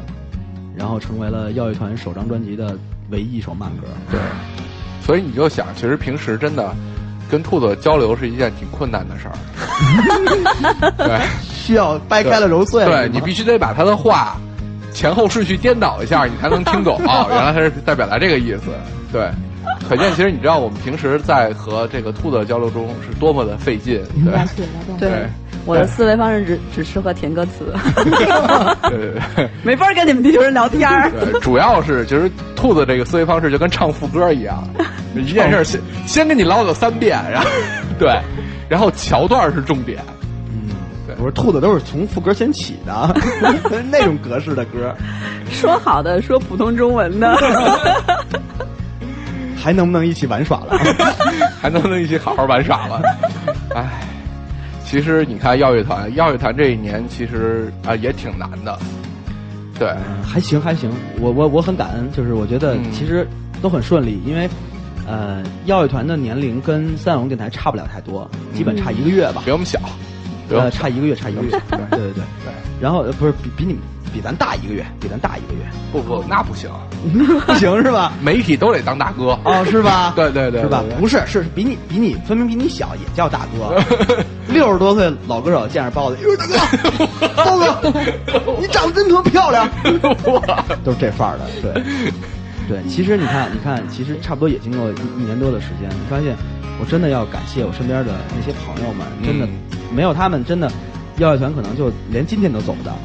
[0.76, 2.76] 然后成为了耀乐团首张专辑的
[3.08, 3.86] 唯一一首慢歌。
[4.10, 4.20] 对，
[5.00, 6.76] 所以你就想，其实平时真的
[7.30, 10.92] 跟兔子交流是一件挺困难的事儿。
[10.98, 13.08] 对，需要掰开了揉碎了。
[13.08, 14.36] 对你必须得把他的话
[14.92, 17.26] 前后顺序颠倒一下，你才能听懂啊、哦！
[17.30, 18.64] 原来他是在表达这个意思。
[19.10, 19.30] 对，
[19.88, 24.02] 可见其实你知道我们平时在和这个兔子交流中是多么的费劲。
[24.24, 25.28] 对 对。
[25.66, 34.66] 我的思维方式只只适合填歌词，对 对对，没法跟你们地球人聊天对，主要是其实兔子这个思维方式就跟唱副歌一样，
[35.14, 37.48] 一件事先先跟你唠叨三遍，然后
[37.98, 38.18] 对，
[38.66, 40.02] 然后桥段是重点。
[40.50, 40.70] 嗯，
[41.06, 43.14] 对，我说兔子都是从副歌先起的，
[43.90, 44.94] 那种格式的歌。
[45.50, 47.36] 说好的说普通中文的，
[49.60, 50.78] 还能不能一起玩耍了？
[51.60, 53.02] 还能不能一起好好玩耍了？
[53.74, 54.00] 哎，
[54.84, 58.78] 其实你看耀乐团，耀乐团这一年其实啊也挺难的。
[59.78, 59.94] 对，
[60.24, 60.90] 还行还行，
[61.20, 63.26] 我我我很感恩，就是我觉得其实
[63.62, 64.48] 都很顺利，因为
[65.06, 69.78] 呃，耀乐团的年龄跟三角龙电台差不了太多，基本差一个月吧，比我们小，
[70.50, 72.12] 呃，差一个月，差一个月，对对对
[72.44, 72.52] 对。
[72.80, 75.60] 然后不是比比你们比咱大一个月，比咱大一个月，
[75.92, 76.70] 不不，那不行，
[77.46, 78.12] 不行是吧？
[78.22, 80.12] 媒体都得当大哥哦，是吧？
[80.16, 80.82] 对对对，是吧？
[80.98, 83.80] 不是，是比你比你分明比你小，也叫大哥。
[84.48, 86.56] 六十多岁老歌手见着包子，哟大哥，
[87.44, 87.58] 包
[87.92, 88.02] 子，
[88.58, 89.68] 你长得真他妈漂亮，
[90.82, 91.82] 都是这范儿的，对
[92.66, 92.88] 对。
[92.88, 96.34] 其实你看，你看，其实差不多也经过一一年多的时间，你发现
[96.80, 99.46] 我真的要感谢我身边的那些朋友们，真的
[99.94, 100.70] 没有他们，真的
[101.18, 102.96] 耀乐团可能就连今天都走不到。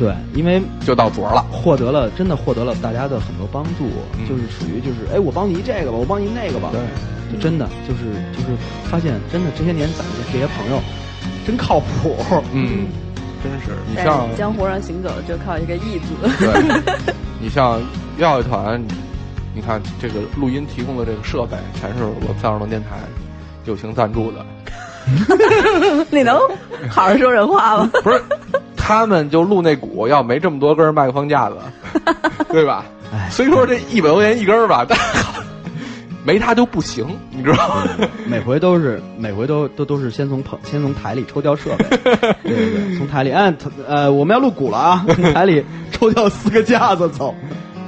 [0.00, 3.88] 嗯，对，因为就到昨儿了，获得了真的获得了大家的很多帮助，
[4.28, 6.80] 就是属于就是哎，我帮你这个吧，我帮你那个吧，对。
[7.30, 8.56] 就真的就是就是
[8.90, 10.80] 发现，真的这些年攒的这些朋友
[11.46, 12.16] 真靠谱。
[12.52, 12.88] 嗯，
[13.40, 13.76] 真是。
[13.88, 16.08] 你像江湖上行走就靠一个义字。
[16.40, 17.14] 对。
[17.40, 17.80] 你像
[18.18, 18.82] 药乐团，
[19.54, 22.98] 你看这个录音提供的这个设备，全是我们三十龙电台
[23.64, 24.44] 友情赞助的。
[26.10, 26.36] 你能
[26.88, 27.90] 好好说人话吗？
[28.02, 28.20] 不是，
[28.90, 31.56] 他们就录那鼓，要没这么多根麦克风架子，
[32.50, 32.84] 对吧？
[33.30, 34.98] 虽说这一百块钱一根吧，但。
[36.22, 37.84] 没它就不行，你知道吗？
[38.26, 41.84] 每回都是每回都都都是先从棚先从台里抽调设备，
[42.44, 43.56] 对对对，从台里按
[43.88, 47.34] 呃我们要录鼓了啊，从台里抽调四个架子走。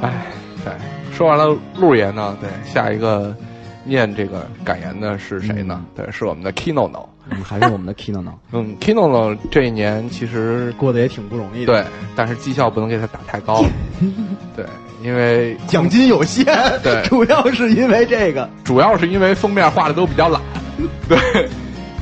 [0.01, 0.29] 哎，
[0.65, 0.73] 对，
[1.15, 3.37] 说完了陆爷呢，对，下一个
[3.85, 5.85] 念这个感言的是谁呢？
[5.95, 7.07] 对，是我们的 Kino No，
[7.45, 8.33] 还是我们的 Kino No？
[8.53, 13.65] 嗯，Kino No 这一年其实过得也挺不容易的，对，但是绩效不能给他打太高，
[14.57, 14.65] 对。
[15.03, 16.45] 因为奖金有限，
[16.81, 20.41] 对，主要是因为这个，主要是因为封面画的都比较懒，
[21.09, 21.19] 对。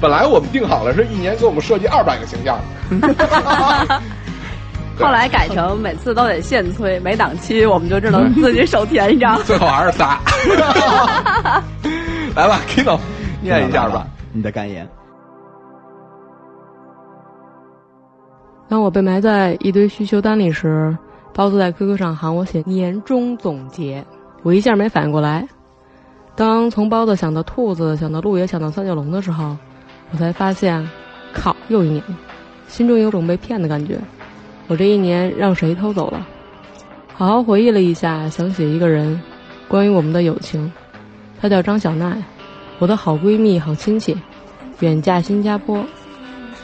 [0.02, 2.58] 本来我们定好了是一年给我们设计二百个形象，
[5.00, 10.20] 后来改成每次都得现催，没档期我们就只能自己手填一张， 最后还是仨。
[12.36, 12.98] 来吧，Kino，
[13.42, 14.88] 念一下吧，你的感言。
[18.68, 20.96] 当我被埋在一堆需求单里时。
[21.32, 24.04] 包子在 QQ 上喊我写年终总结，
[24.42, 25.46] 我一下没反应过来。
[26.34, 29.56] 当从包子想到兔子，想到鹿也，想到三角龙的时候，
[30.10, 30.86] 我才发现，
[31.32, 32.02] 靠，又一年，
[32.66, 33.96] 心中有种被骗的感觉。
[34.70, 36.24] 我这一年让谁偷走了？
[37.12, 39.20] 好好回忆了一下，想写一个人，
[39.66, 40.72] 关于我们的友情。
[41.40, 42.16] 她叫张小奈，
[42.78, 44.16] 我的好闺蜜、好亲戚，
[44.78, 45.84] 远嫁新加坡。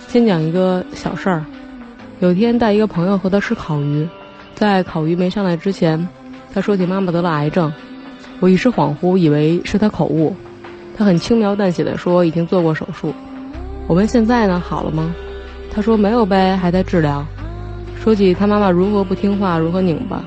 [0.06, 1.44] 先讲一个小事儿，
[2.20, 4.08] 有天带一个朋友和她吃烤鱼。
[4.54, 6.08] 在烤鱼没上来之前，
[6.54, 7.72] 她说起妈妈得了癌症，
[8.38, 10.32] 我一时恍惚，以为是她口误。
[10.96, 13.12] 她很轻描淡写的说已经做过手术。
[13.88, 15.12] 我问现在呢，好了吗？
[15.72, 17.26] 她说没有呗，还在治疗。
[18.06, 20.22] 说起他妈妈如何不听话，如何拧巴。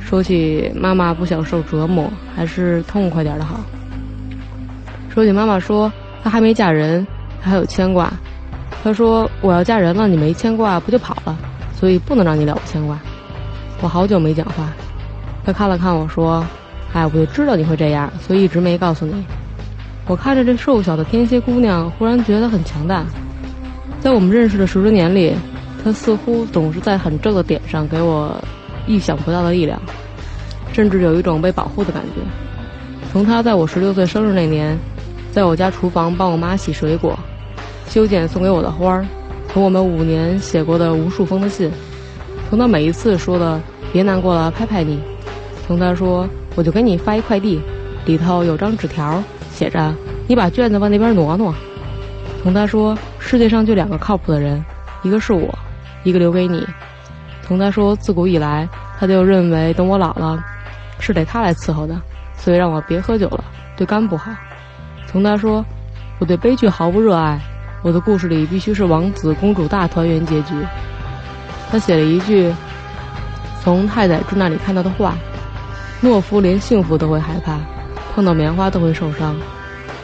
[0.00, 3.60] 说起妈妈不想受折磨，还是痛快点的好。
[5.08, 7.06] 说起妈妈说她还没嫁人，
[7.40, 8.12] 她还有牵挂。
[8.82, 11.38] 她说我要嫁人了，你没牵挂不就跑了？
[11.72, 12.98] 所以不能让你了无牵挂。
[13.80, 14.66] 我好久没讲话，
[15.46, 16.44] 他看了看我说
[16.92, 19.24] ：“哎，我就知道你会这样，所以一直没告诉你。”
[20.08, 23.04] 我看着这瘦小的天蝎姑娘，忽然觉得很强大。
[24.00, 25.36] 在我们认识的十多年里，
[25.82, 28.36] 他似乎总是在很正的点上给我
[28.86, 29.80] 意想不到的力量，
[30.72, 32.20] 甚至有一种被保护的感觉。
[33.10, 34.78] 从他在我十六岁生日那年，
[35.32, 37.18] 在我家厨房帮我妈洗水果，
[37.88, 39.06] 修剪送给我的花儿，
[39.52, 41.70] 从我们五年写过的无数封的信。
[42.48, 43.60] 从他每一次说的
[43.92, 45.00] “别难过了，拍拍你”，
[45.66, 47.60] 从他说“我就给你发一快递，
[48.04, 49.22] 里头有张纸条，
[49.52, 49.94] 写着
[50.26, 51.54] 你把卷子往那边挪挪”，
[52.42, 54.64] 从他说“世界上就两个靠谱的人，
[55.02, 55.48] 一个是我，
[56.02, 56.66] 一个留给你”，
[57.42, 60.42] 从他说自古以来他就认为等我老了，
[60.98, 61.94] 是得他来伺候的，
[62.36, 63.44] 所以让我别喝酒了，
[63.76, 64.30] 对肝不好。
[65.06, 65.64] 从他说
[66.18, 67.40] 我对悲剧毫不热爱，
[67.82, 70.54] 我的故事里必须是王子公主大团圆结局。
[71.70, 72.52] 他写了一句
[73.62, 75.14] 从太宰治那里看到的话
[76.02, 77.58] ：“懦夫连幸福都会害怕，
[78.14, 79.36] 碰到棉花都会受伤。”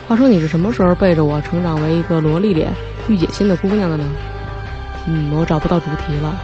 [0.08, 2.72] 话说你是什么时候背着我成长为一个萝莉脸、
[3.08, 4.04] 御姐心的姑娘的呢？
[5.06, 6.34] 嗯，我找不到主题了。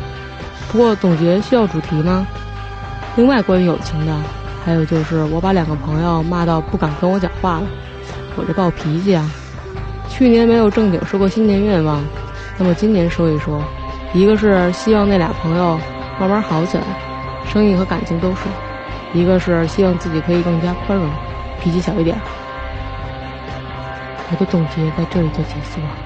[0.71, 2.27] 不过总结需要主题吗？
[3.17, 4.17] 另外关于友情的，
[4.65, 7.65] 还有就是我把两个朋友骂到不敢跟我讲话了。
[8.37, 9.31] 我这暴脾气啊，
[10.09, 12.03] 去年没有正经说过新年愿望，
[12.57, 13.63] 那么今年说一说，
[14.15, 15.79] 一个是希望那俩朋友
[16.19, 16.85] 慢慢好起来，
[17.53, 18.49] 生意和感情都顺；
[19.13, 21.07] 一个是希望自己可以更加宽容，
[21.61, 22.17] 脾气小一点。
[24.31, 26.02] 我的总结在这里就结束了。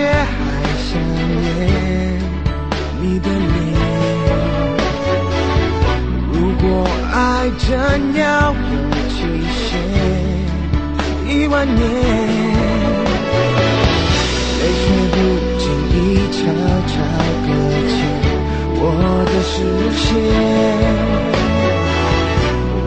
[0.00, 0.32] 我，却还
[0.88, 2.18] 想念
[3.00, 3.38] 你的脸。
[6.32, 6.64] 如果
[7.12, 7.14] 爱
[7.58, 7.68] 真
[8.14, 8.54] 要有
[9.10, 9.16] 期
[9.52, 9.68] 限，
[11.28, 11.78] 一万年。
[14.60, 14.82] 泪水
[15.12, 15.14] 不
[15.58, 15.94] 经意
[16.32, 16.38] 悄
[16.86, 16.92] 悄
[17.44, 17.48] 搁
[17.88, 17.92] 浅
[18.76, 18.82] 我
[19.26, 19.52] 的视
[19.96, 20.08] 线，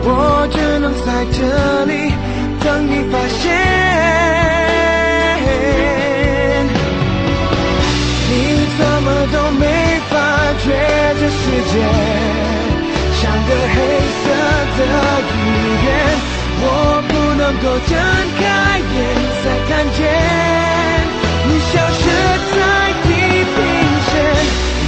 [0.02, 0.08] 我
[0.50, 1.38] 只能在这
[1.86, 1.90] 里
[2.64, 4.43] 等你发现。
[11.44, 11.74] 世界
[13.20, 13.76] 像个黑
[14.22, 14.26] 色
[14.78, 14.80] 的
[15.28, 15.36] 语
[15.84, 15.86] 言，
[16.64, 16.66] 我
[17.06, 17.92] 不能够睁
[18.40, 18.42] 开
[18.80, 18.96] 眼
[19.42, 19.98] 才看见。
[21.46, 22.02] 你消失
[22.50, 22.56] 在
[23.04, 23.06] 地
[23.52, 23.56] 平
[24.08, 24.12] 线，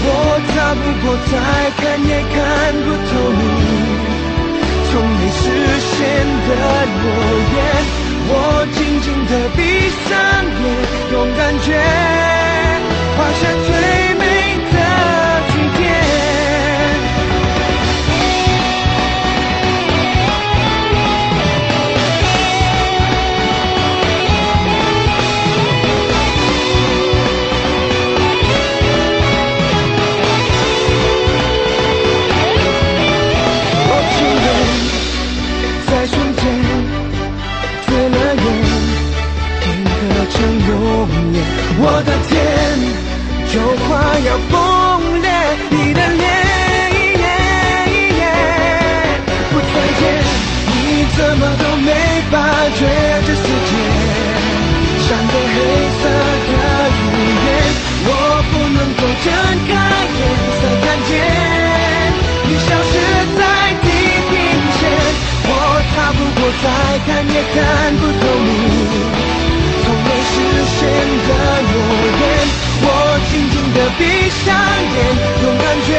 [0.03, 0.09] 我
[0.49, 1.33] 逃不过，再
[1.77, 2.35] 看也看
[2.85, 3.43] 不透你
[4.89, 5.39] 从没实
[5.93, 5.95] 现
[6.49, 6.51] 的
[7.03, 7.05] 诺
[7.53, 7.57] 言。
[8.29, 8.33] 我
[8.73, 9.59] 静静的闭
[10.09, 10.11] 上
[10.59, 10.65] 眼，
[11.13, 11.69] 用感觉
[13.15, 13.69] 画下最
[14.19, 14.25] 美
[41.79, 42.35] 我的天，
[43.53, 43.89] 就快
[44.25, 44.55] 要崩
[45.21, 45.29] 裂，
[45.71, 46.25] 你的脸。
[49.53, 49.65] 不再
[50.01, 50.03] 见，
[50.73, 50.75] 你
[51.17, 51.89] 怎么都没
[52.31, 52.35] 发
[52.77, 52.81] 觉
[53.27, 53.71] 这世界
[55.05, 55.57] 像个黑
[56.01, 56.03] 色
[56.49, 56.53] 的
[56.97, 57.05] 语
[57.45, 57.49] 言。
[58.09, 58.11] 我
[58.51, 59.27] 不能够睁
[59.69, 59.71] 开
[60.17, 60.19] 眼
[60.57, 61.11] 才看见
[62.47, 62.93] 你消失
[63.37, 63.41] 在
[63.83, 63.87] 地
[64.31, 64.33] 平
[64.79, 64.81] 线。
[65.49, 65.51] 我
[65.93, 66.65] 逃不过，再
[67.07, 67.57] 看也看
[67.97, 68.49] 不透你
[71.27, 71.31] 的
[71.71, 71.75] 诺
[72.21, 72.23] 言。
[72.83, 72.85] 我
[73.31, 74.45] 紧紧地闭上
[74.95, 74.97] 眼，
[75.43, 75.91] 用感觉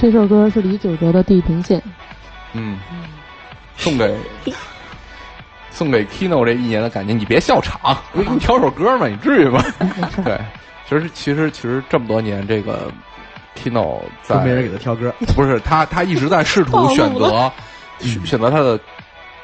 [0.00, 1.78] 这首歌是李玖哲的《地平线》。
[2.54, 2.78] 嗯，
[3.76, 4.16] 送给
[5.70, 7.78] 送给 Kino 这一年的感情，你别笑场，
[8.14, 9.62] 我给你挑首歌嘛，你至于吗？
[10.24, 10.40] 对，
[10.88, 12.90] 其实其实其实这么多年，这个
[13.54, 17.52] Kino 在没人给他挑歌，不是他他一直在试图选择
[18.00, 18.80] 选选择他的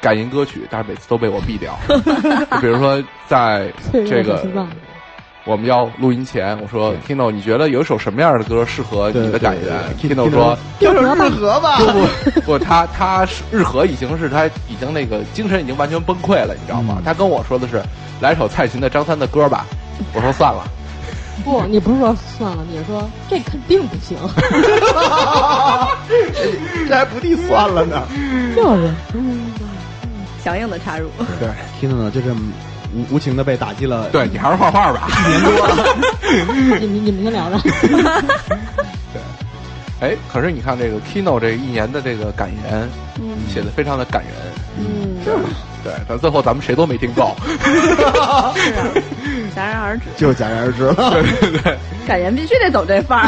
[0.01, 1.77] 感音歌曲，但是每次都被我毙掉。
[1.87, 4.43] 就比如说在这个。
[5.47, 11.85] 我们要录音前，我说 Kino，你觉得有一首什么样的歌适合你的感觉？Kino 说：“就首日和吧。”不
[12.41, 17.01] 不不，他他是日和已经是他已经那个精神已经完全崩溃了，你知道吗？
[17.05, 17.81] 他跟我说的是
[18.19, 19.65] 来首蔡琴的张三的歌吧。
[20.13, 20.65] 我说算了。
[21.45, 24.17] 不，你不是说算了，你是说这肯定不行。
[26.89, 28.05] 这还不地算了呢。
[28.53, 28.91] 就是，
[30.43, 31.09] 强硬的插入。
[31.39, 31.47] 对
[31.79, 32.41] ，Kino 呢就这么。
[32.93, 36.77] 无无情的被打击了，对你还是画画吧，一年多 了。
[36.79, 37.57] 你你你们先聊着。
[39.13, 39.21] 对，
[39.99, 42.89] 哎，可是你看这个 Kino 这一年的这个感言，
[43.53, 44.31] 写的非常的感人。
[44.79, 45.17] 嗯，
[45.83, 47.35] 对，但最后咱们谁都没听够。
[47.63, 48.53] 是啊，
[49.55, 50.03] 戛然而止。
[50.15, 51.11] 就戛然而止了。
[51.11, 51.77] 对对对。
[52.07, 53.27] 感言必须得走这范儿。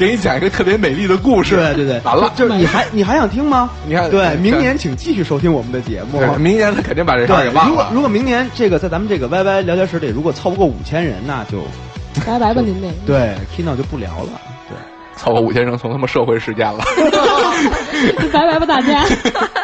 [0.00, 1.56] 给你讲一个特别美丽的故事。
[1.56, 3.68] 对对对，完了，就是你还你还想听吗？
[3.86, 6.18] 你看，对，明年请继续收听我们的节目。
[6.38, 7.68] 明年他肯定把这事儿给忘了。
[7.68, 11.58] 如果如果明年这个在咱们这个 YY 聊天室里，如果凑不够五千人，那就
[12.26, 14.40] 拜拜吧，您那对 Kino 就不聊了。
[14.70, 14.76] 对，
[15.16, 16.82] 凑够五千人，从他妈社会事件了。
[18.32, 19.04] 拜拜吧，大家。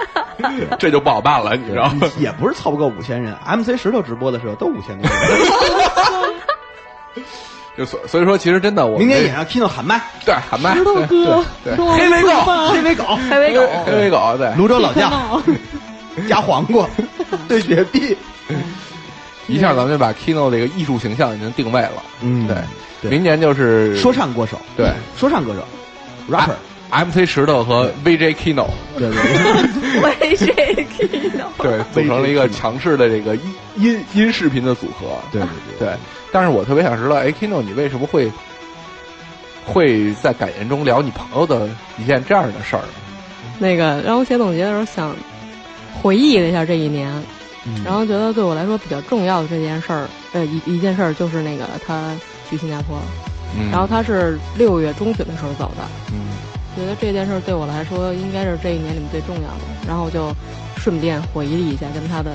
[0.79, 2.07] 这就不好办了，你知道吗？
[2.21, 5.21] 也不是凑不够五千人，MC 石头直播的时候都五千多人。
[7.77, 10.85] 就所所以说，其实真的，我明年也让 Kino 喊麦，对，喊麦，对
[11.65, 12.31] 对，黑尾狗，
[12.71, 15.43] 黑尾狗，黑尾狗，黑尾狗，对，泸州老窖，
[16.29, 16.89] 加黄瓜，
[17.47, 18.17] 对雪碧，
[19.47, 22.49] 一下咱们就把 Kino 这个艺术形象已经定位了，嗯，
[23.03, 25.61] 对，明年就是说唱歌手，对，说唱歌手
[26.91, 28.67] ，rapper，MC 石头和 VJ Kino，
[28.97, 29.21] 对对，
[30.37, 35.89] VJ Kino， 对，组成了一个强势的这个音音音视频的组合，对对对。
[36.33, 38.31] 但是我特别想知道，哎，Kino，你为什么会
[39.65, 41.69] 会在感言中聊你朋友的
[41.99, 42.83] 一件这样的事儿？
[43.59, 45.17] 那个让我写总结的时候，想
[46.03, 47.11] 回忆了一下这一年，
[47.85, 52.13] 然后觉得对我来说比较重要的这件事儿，呃，一一件事儿就是那个他
[52.51, 52.99] 去新加坡，
[53.73, 55.85] 然后他是六月中旬的时候走的，
[56.77, 60.33] 觉得这件事儿对我来说应该是这一年里面最重要的，然后就。
[60.79, 62.31] 顺便回忆一下跟他的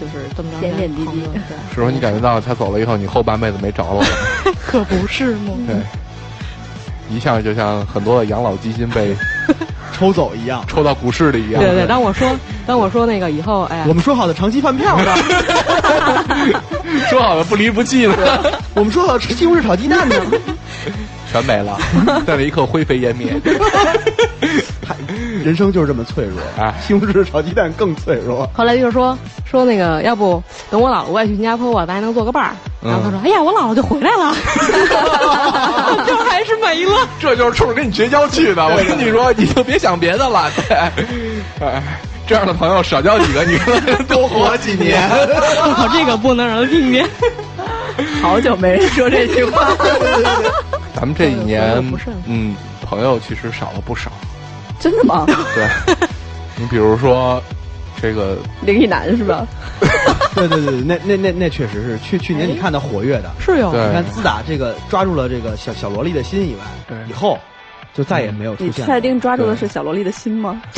[0.00, 1.22] 就是这么长点点滴滴，
[1.70, 4.08] 是说你感觉到他走了以后，你后半辈子没着落了？
[4.64, 5.54] 可不是吗？
[5.66, 5.74] 对，
[7.12, 9.16] 一下就像很多的养老基金被
[9.92, 11.60] 抽走一样，抽到股市里一样。
[11.60, 12.30] 对对，当我说
[12.64, 15.16] 当我说那个以后，哎呀，我们说好的长期饭票呢？
[17.10, 18.14] 说好的不离不弃呢？
[18.74, 20.14] 我们说好的吃西红柿炒鸡蛋呢？
[21.42, 21.78] 全没了，
[22.26, 23.34] 在那一刻灰飞烟灭。
[25.44, 26.74] 人生就是这么脆弱啊！
[26.84, 28.48] 西红柿炒鸡蛋更脆弱。
[28.52, 29.16] 后来就说
[29.48, 32.50] 说那个，要不等我姥姥我也去新加坡，我咱还能做个伴儿。
[32.82, 34.34] 然后他说：“哎呀，我姥姥就回来了，
[36.06, 38.64] 就还是没了。”这就是冲着跟你绝交去的。
[38.66, 40.50] 我跟你说，你就别想别的了。
[40.68, 40.90] 哎，
[42.26, 43.56] 这样的朋友少交几个，你
[44.08, 45.08] 多活几年。
[45.10, 47.08] 我这个不能让他听见。
[48.20, 49.68] 好久没人说这句话。
[50.96, 51.84] 咱们这一年，
[52.26, 54.10] 嗯，朋友其实少了不少。
[54.80, 55.24] 真的吗？
[55.26, 55.68] 对，
[56.56, 57.42] 你比如说
[58.00, 59.46] 这个林一男是吧？
[60.34, 63.70] 对对对，那那那那确实是去去年你看他活跃的，是哟。
[63.72, 67.38] 你看自打这个抓住了这个小小萝莉的心以外，对，以后
[67.94, 68.84] 就再也没有出现。
[68.84, 70.60] 你确定抓住的是小萝莉的心吗？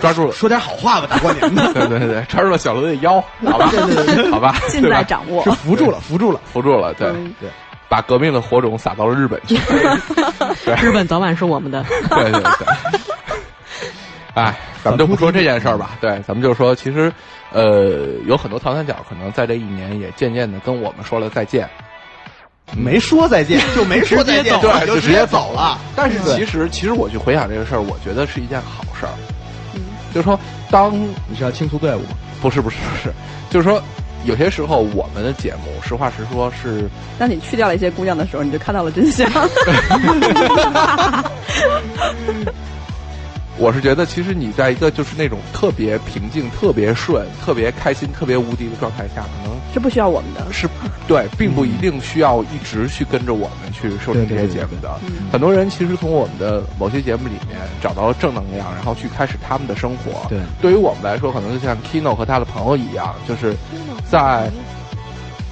[0.00, 1.72] 抓住了，说点好话吧，大过年的。
[1.86, 3.70] 对对对，抓住了小罗的腰，好吧，
[4.30, 7.48] 好吧，尽在掌握，是扶住了，扶住了，扶住了，对对。
[7.88, 9.58] 把革命的火种撒到了日本去，
[10.64, 11.84] 对日本早晚是我们的。
[12.10, 12.66] 对对对。
[14.34, 15.90] 哎，咱们就不说这件事儿吧。
[16.00, 17.12] 对，咱们就说，其实，
[17.50, 21.68] 呃，有很多唐三角可能在这一年也渐渐的跟我们说了再见。
[22.76, 25.76] 没说再见，就没说再见，对，就直接走了。
[25.96, 29.10] 但是其实，其实我去回想这个事儿，我觉得是一件好事儿。
[30.10, 30.38] 嗯，就是说，
[30.70, 30.92] 当
[31.28, 32.16] 你是要清除队伍吗？
[32.42, 33.12] 不是，不是，不是，
[33.48, 33.82] 就是说。
[34.26, 36.86] 有些时候，我们的节目，实话实说，是
[37.18, 39.26] 当你去掉了一些姑娘的时候，你就看到了真相。
[43.60, 50.66] 我是觉得，其实你在一个就是那种特别平静、特别顺、特别开心、特别无敌的状态下，可能是不需要我们的，是
[51.06, 54.98] 对，并不一定需要一直去跟着我们去收听这些节目的。
[55.30, 60.26] 很多人其实从我们的某些节目里面找到了正能量，然后去开始他们的生活。
[60.30, 63.54] 对，对于我们来说，可能就像 Kino 和他的朋友一样，就是
[64.10, 64.50] 在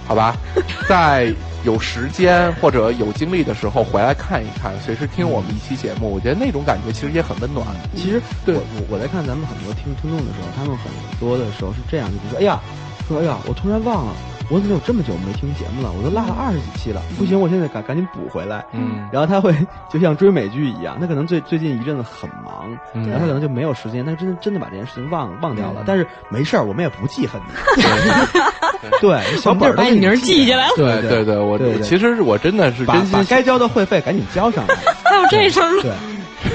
[0.07, 0.35] 好吧，
[0.89, 1.31] 在
[1.65, 7.67] 有时间或者有精力的时候回来看一看，随时听我们一期节目，我觉得那种感觉其实也很温暖。
[7.97, 12.61] 其实对我我我在看咱们很多听听众的时候，他们很多的时候是这样，就比如说，哎呀，
[13.09, 14.13] 说哎呀，我突然忘了。
[14.51, 15.93] 我怎么有这么久没听节目了？
[15.93, 18.65] 我都落了二十几期了，不行，我现在赶赶紧补回来。
[18.73, 19.55] 嗯，然后他会
[19.91, 25.83] 就像追美剧一样，他可能最最近一阵子很忙，然后他可能就没有时间，他真的真的把这件事情忘忘掉了。
[25.87, 27.83] 但是没事儿，我们也不记恨你。
[29.01, 30.75] 对，小本儿把你名记下来了。
[30.77, 34.75] 对对对，我其实我真的是把把该交的会费赶紧交上来。
[35.05, 35.81] 还有这事儿？
[35.83, 35.93] 对，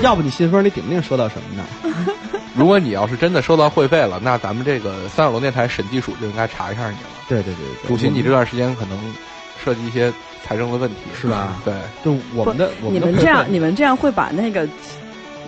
[0.01, 1.63] 要不你信封里顶不定说到什么呢？
[2.55, 7.09] 如果你要是真的收到会费了，那咱们这个三角龙电台审计署就应该查一下你了。
[7.27, 8.97] 对对对对，主席，你这段时间可能
[9.63, 10.11] 涉及一些
[10.45, 11.59] 财政的问题，是吧？
[11.65, 11.73] 对，
[12.03, 14.67] 就我们的，你们这样，你们这样会把那个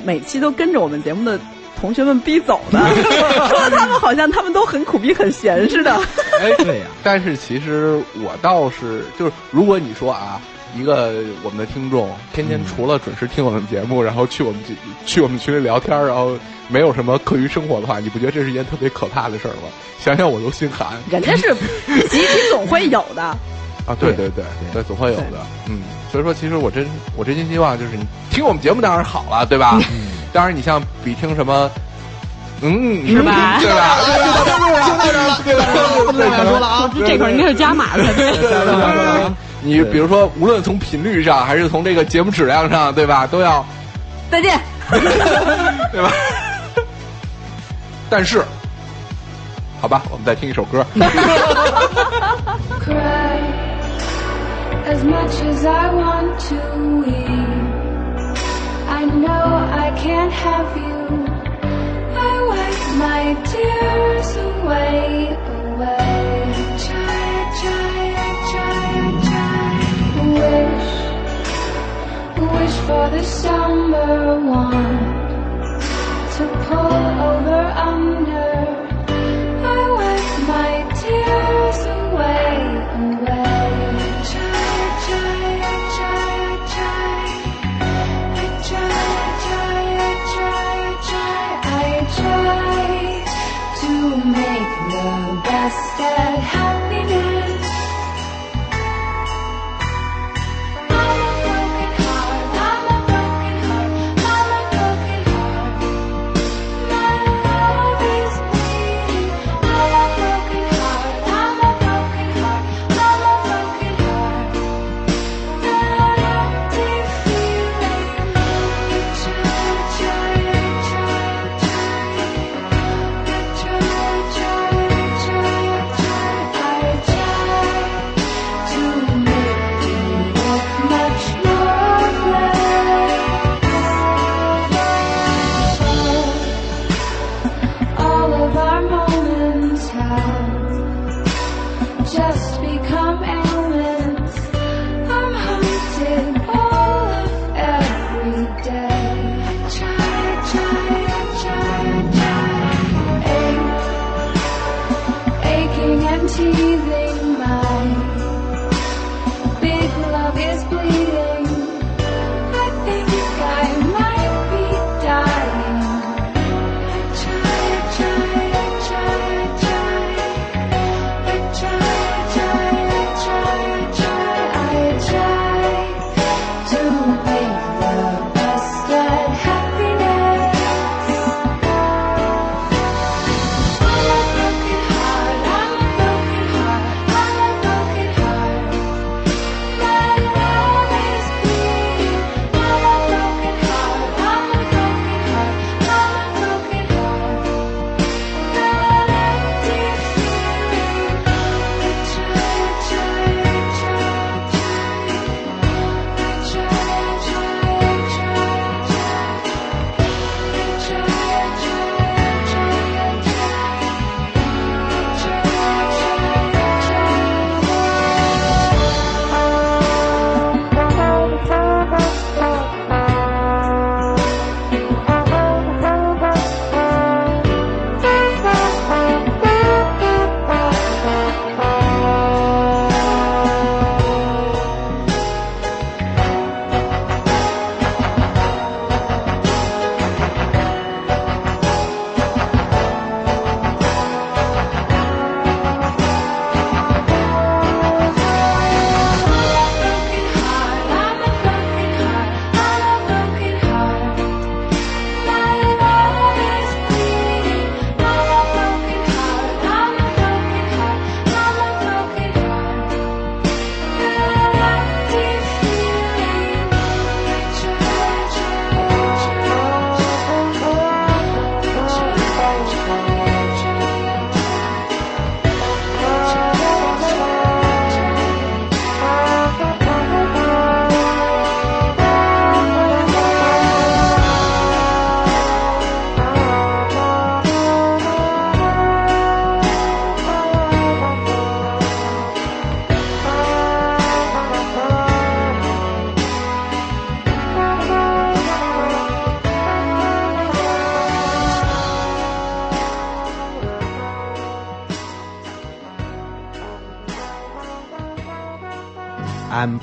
[0.03, 1.39] 每期都跟着我们节目的
[1.79, 2.79] 同学们逼走的，
[3.49, 5.93] 说他们好像他们都很苦逼、很闲似的。
[6.41, 6.85] 哎，对呀。
[7.03, 10.41] 但是其实我倒是，就是如果你说啊。
[10.75, 14.61] 一个我们的听众，天天除了准时听我们节目，然后去我们
[15.05, 19.69] 去我们群里聊天，然后没有什么课余生活的话，你不觉得这是一件特别可怕的事儿吗？
[20.03, 20.89] 想想我都心寒。
[21.09, 21.55] 人家是
[22.09, 25.37] 集体总会有的啊，对对对对，总会有的。
[25.67, 29.79] 嗯，所以说，其实我真我真心希望就是你听我们节目当然好了，对吧？
[30.33, 31.71] 当然，你像比听什么，
[32.61, 33.57] 嗯，是吧？
[33.61, 33.97] 对吧？
[34.03, 35.65] 就到这儿了，对吧？
[36.05, 39.31] 不能再说了啊，这块应该是加码的，对。
[39.65, 43.65] 你比如说，无论从频率上还是从这个节目质量上，对吧，都要
[44.29, 44.59] 再见，
[45.91, 46.11] 对吧？
[48.09, 48.45] 但是，
[49.81, 50.85] 好吧，我们再听一首歌。
[64.65, 66.14] wish,
[72.87, 74.99] for the summer one
[76.35, 77.61] to pull over
[77.91, 78.53] under.
[79.73, 80.71] I wipe my
[81.01, 82.53] tears away,
[83.01, 83.25] away.
[83.25, 83.27] I
[84.31, 86.35] try, I try, I try,
[86.75, 87.25] try.
[88.41, 88.99] I try,
[91.73, 91.75] I
[92.19, 92.85] try,
[93.81, 93.91] to
[94.39, 95.09] make the
[95.49, 96.84] best at happiness.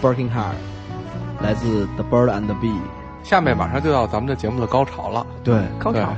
[0.02, 0.56] Working hard，
[1.40, 2.76] 来自 The Bird and the Bee。
[3.22, 5.24] 下面马上就到咱们的节目的高潮了。
[5.44, 6.14] 对，高潮，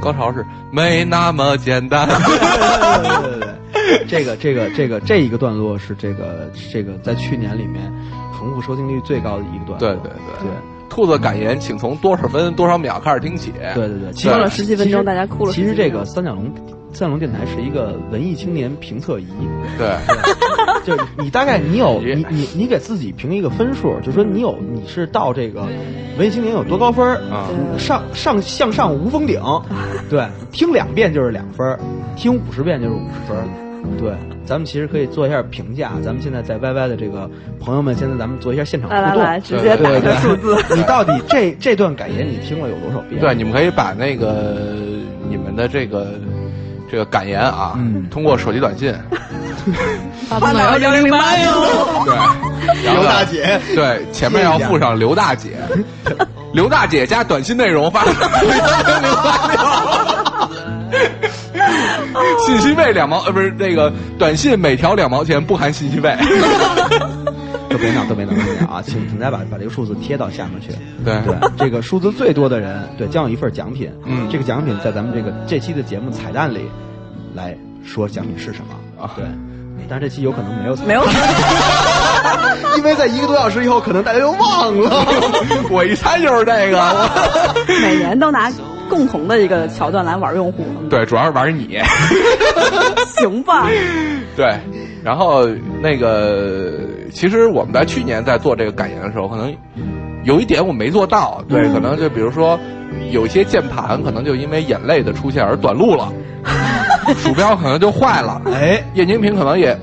[0.00, 2.08] 高潮是没那么简单。
[2.08, 7.92] 对对对，这个这个这个这一个段落是这个这个在去年里面
[8.38, 10.02] 重复收听率最高的一个段落。
[10.02, 10.50] 对对对。
[10.88, 13.52] 兔子感言，请从多少分多少秒开始听起？
[13.74, 15.52] 对对对，说了十几分钟，大家哭了。
[15.52, 16.44] 其实这个三角龙
[16.92, 19.26] 三角龙电台是一个文艺青年评测仪。
[19.76, 19.88] 对，
[20.84, 25.66] 就是你大概你有 你你你给自己评一个分数，就是说你有你是到这个
[26.18, 27.48] 文艺青年有多高分啊？
[27.78, 29.40] 上上向上无封顶，
[30.10, 31.78] 对，听两遍就是两分，
[32.16, 34.12] 听五十遍就是五十分，对。
[34.46, 35.92] 咱们其实可以做一下评价。
[36.02, 40.54] 咱们现在在 YY 的这个朋友们，现在咱们做一下现场互动，来来来，直接打个数字。
[40.76, 43.18] 你到底这这段感言你听了有多少遍？
[43.18, 44.58] 对，你们可以把那个
[45.30, 46.08] 你们的这个
[46.90, 48.94] 这个感言啊，嗯、通过手机短信
[50.28, 52.04] 发到幺零零八哟。
[52.04, 52.14] 对，
[52.94, 55.56] 刘大姐，对，前面要附上刘大姐，
[56.52, 60.48] 刘大姐加短信内容发到幺零零八
[62.46, 66.16] 信息费两毛，呃，不是那个短信每条两毛钱，不含信息费。
[67.68, 68.82] 都别闹，都别闹，别闹啊！
[68.86, 70.68] 请请大家把把这个数字贴到下面去。
[71.04, 73.90] 对对，这个数字最多的人，对将有一份奖品。
[74.04, 76.68] 嗯，这个奖品在咱们这个这期的节目彩蛋里
[77.34, 79.10] 来说奖品是什么啊？
[79.16, 79.24] 对，
[79.88, 81.02] 但是这期有可能没有没有，
[82.78, 85.06] 因为在一个多小时以后，可能大家又忘了。
[85.70, 87.10] 我一猜就是这个，
[87.82, 88.50] 每年都拿。
[88.86, 91.78] 共同的一个桥段来玩用户， 对，主要是玩你，
[93.16, 93.66] 行吧？
[94.36, 94.60] 对，
[95.02, 95.48] 然后
[95.80, 96.70] 那个，
[97.10, 99.56] 其实我们在去年在做这个感言的时候，可能
[100.24, 102.60] 有一点我没做到，对，可能就比如说
[103.10, 106.12] 有一些键盘可能就因为眼泪的出现而短路了，
[107.16, 109.78] 鼠标可能就坏了，哎，液晶屏可能也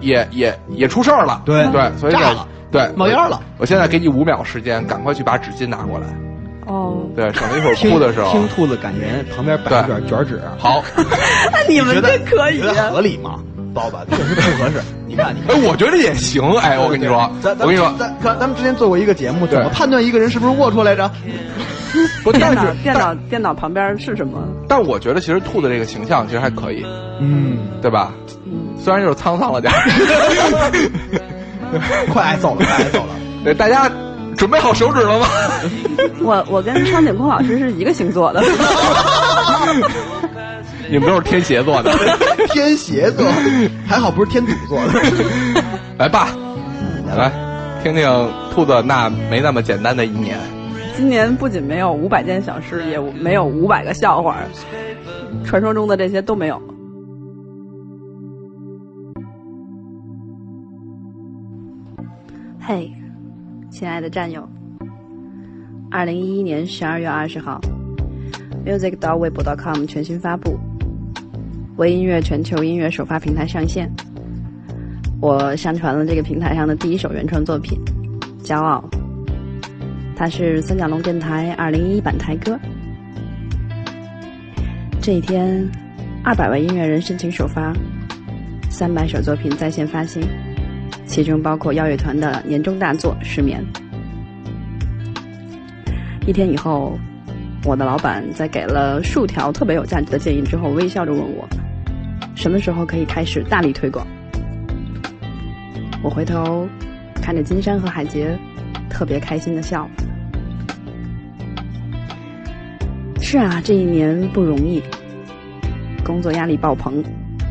[0.00, 3.40] 也也也出事儿了，对对，所以炸了，对，冒烟了。
[3.58, 6.06] 我现在给你五秒时间，赶快去把纸巾拿过来。
[6.66, 10.40] 哦，对，省得一会儿哭的时候 听兔子感言，旁边摆一卷卷纸。
[10.58, 10.82] 好，
[11.52, 13.40] 那你们这可以合理吗？
[13.74, 14.80] 包吧，确实不合适。
[15.06, 16.40] 你看，你看，哎，我觉得也行。
[16.58, 21.10] 哎，我跟你说，咱我跟你说，咱咱咱们之前做过一个节目，怎么判断一个人是不是龌龊来着？
[22.22, 24.38] 不，电脑电脑电脑旁边是什么？
[24.68, 26.84] 但我觉得其实兔子这个形象其实还可以，
[27.20, 28.12] 嗯，对吧？
[28.46, 29.72] 嗯，虽然就是沧桑了点
[32.12, 33.14] 快挨揍了，快挨揍了。
[33.44, 33.90] 对，大家。
[34.36, 35.26] 准备好手指了吗？
[36.20, 38.42] 我我跟苍井空老师是一个星座的，
[40.90, 41.92] 你们都是天蝎座的，
[42.48, 43.24] 天蝎座
[43.86, 45.62] 还好不是天赌座的。
[45.98, 46.30] 来吧，
[47.16, 47.30] 来
[47.84, 50.36] 听听兔子那没那么简单的一年。
[50.96, 54.36] 今年不仅没有五百件小事，也没有五百个笑话，
[55.44, 56.60] 传说中的这些都没有。
[62.60, 62.90] 嘿。
[63.70, 64.48] 亲爱的战友，
[65.90, 67.60] 二零一一年十二月二十号
[68.64, 70.56] ，music 到微博 .com 全新发布，
[71.76, 73.90] 微音乐全球音乐首发平台上线。
[75.20, 77.76] 我上传了这个平台上的第一首原创作品
[78.46, 78.84] 《骄傲》，
[80.16, 82.58] 它是三角龙电台二零一一版台歌。
[85.00, 85.68] 这一天，
[86.22, 87.72] 二百位音乐人申请首发，
[88.70, 90.22] 三百首作品在线发行。
[91.06, 93.62] 其中包括耀乐团的年终大作《失眠》。
[96.26, 96.98] 一天以后，
[97.64, 101.46] 我的老板在给了数条特别有价值的建议之后，微笑着问我
[102.34, 104.06] ：“什么时候可以开始大力推广？”
[106.02, 106.66] 我回头
[107.16, 108.36] 看着金山和海杰，
[108.88, 109.88] 特别开心的笑。
[113.20, 114.82] 是啊，这一年不容易，
[116.04, 117.02] 工作压力爆棚，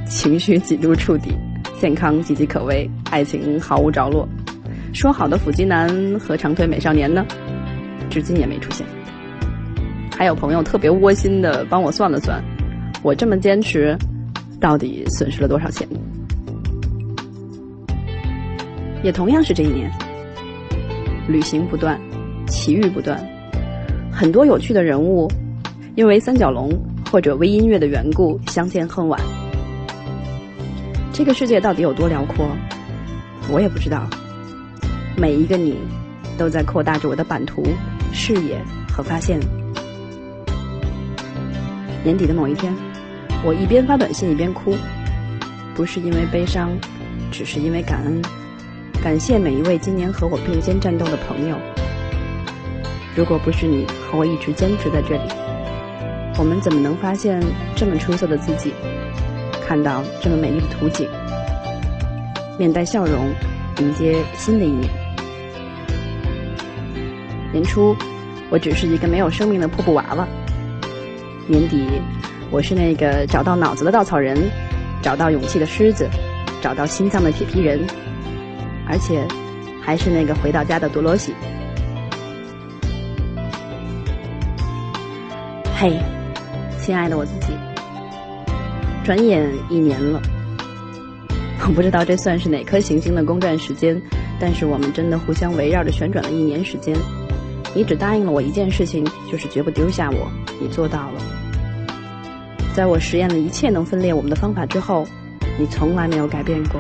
[0.08, 1.36] 情绪几度触底。
[1.80, 4.26] 健康岌岌可危，爱情毫无着落。
[4.94, 7.26] 说好的腹肌男和长腿美少年呢？
[8.10, 8.88] 至今也没出现。
[10.16, 12.42] 还有朋友特别窝心的帮我算了算，
[13.02, 13.98] 我这么坚持，
[14.62, 15.86] 到底损失了多少钱？
[19.04, 19.92] 也同样是这一年，
[21.28, 22.00] 旅行不断，
[22.48, 23.18] 奇遇不断，
[24.12, 25.28] 很多有趣的人物，
[25.96, 26.70] 因为三角龙
[27.10, 29.20] 或者微音乐的缘故相见恨晚。
[31.14, 32.46] 这个世界到底有多辽阔，
[33.50, 34.06] 我也不知道。
[35.16, 35.78] 每一个你，
[36.38, 37.64] 都在扩大着我的版图、
[38.12, 38.60] 视野
[38.92, 39.40] 和发现。
[42.04, 42.74] 年底的某一天，
[43.46, 44.76] 我一边发短信一边哭，
[45.74, 46.70] 不是因为悲伤，
[47.32, 48.22] 只是因为感恩，
[49.04, 51.58] 感谢每一位今年和我并肩战斗的朋友。
[53.14, 55.30] 如果不是你和我一直坚持在这里，
[56.38, 57.44] 我们怎么能发现
[57.76, 58.74] 这么出色的自己？
[59.68, 61.06] 看到这么美丽的图景，
[62.58, 63.30] 面带笑容
[63.80, 64.90] 迎接新的一年。
[67.52, 67.94] 年初，
[68.50, 70.26] 我只是一个没有生命的破布娃娃；
[71.46, 71.86] 年底，
[72.50, 74.50] 我是那个找到脑子的稻草人，
[75.02, 76.08] 找到勇气的狮子，
[76.62, 77.86] 找到心脏的铁皮人，
[78.88, 79.26] 而且
[79.82, 81.34] 还是那个回到家的多罗西。
[85.76, 86.00] 嘿，
[86.80, 87.54] 亲爱的我自己，
[89.04, 90.22] 转眼一年了。
[91.66, 94.02] 我不知道这算是哪颗行星的公转时间，
[94.40, 96.96] 但是我们真的互相围绕着旋转了一年时间。
[97.74, 100.30] 你只答应了我一件事情，就是绝不丢下我，
[100.60, 101.22] 你做到了。
[102.74, 105.08] 在我实验了一切能分裂我们的方法之后，
[105.58, 106.80] 你从来没有改变过。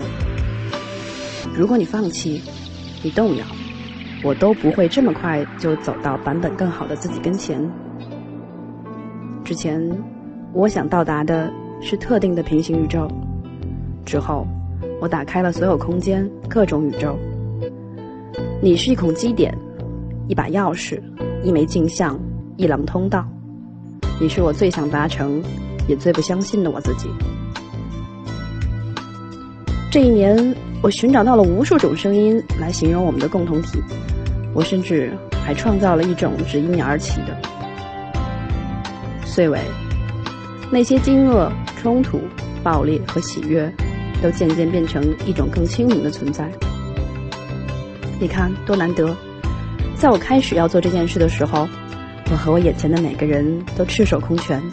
[1.55, 2.41] 如果你放弃，
[3.03, 3.45] 你动摇，
[4.23, 7.63] 我都不会这么快就走到版本更好的自己跟前。
[9.43, 9.79] 之前，
[10.51, 13.07] 我想到达的是特定的平行宇宙，
[14.05, 14.47] 之后。
[14.99, 17.19] 我打开了所有空间，各种宇宙。
[18.61, 19.53] 你是一孔基点，
[20.29, 21.01] 一把钥匙，
[21.43, 22.17] 一枚镜像，
[22.55, 23.27] 一廊通道。
[24.17, 25.43] 你是我最想达成，
[25.89, 27.09] 也最不相信的我自己。
[29.91, 33.81] 这一年，我寻找到了无数种声音来形容我们的共同体。
[34.53, 35.11] 我甚至
[35.43, 37.36] 还创造了一种只因你而起的
[39.25, 39.59] 岁尾。
[40.69, 41.49] 那些惊愕、
[41.81, 42.19] 冲突、
[42.61, 43.73] 暴力和喜悦。
[44.21, 46.49] 都渐渐变成一种更轻盈的存在。
[48.21, 49.13] 你看，多难得！
[49.97, 51.67] 在我开始要做这件事的时候，
[52.31, 54.63] 我和我眼前的每个人都赤手空拳，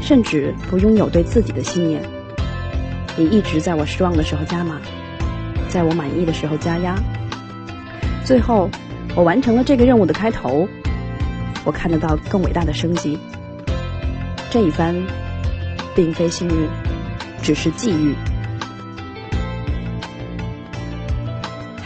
[0.00, 2.00] 甚至不拥有对自己的信念。
[3.16, 4.80] 你一直在我失望的时候加码，
[5.70, 6.96] 在我满意的时候加压。
[8.24, 8.68] 最后，
[9.14, 10.68] 我完成了这个任务的开头。
[11.64, 13.18] 我看得到更伟大的升级。
[14.50, 14.96] 这一番，
[15.94, 16.68] 并非幸运，
[17.42, 18.14] 只是际遇。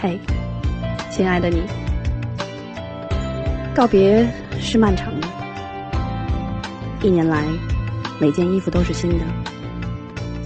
[0.00, 0.18] 嘿，
[1.10, 1.62] 亲爱的你，
[3.74, 4.26] 告别
[4.60, 5.26] 是漫长的。
[7.02, 7.42] 一年来，
[8.20, 9.24] 每件衣服都是新的。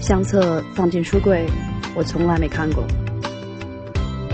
[0.01, 1.45] 相册放进书柜，
[1.93, 2.83] 我从来没看过。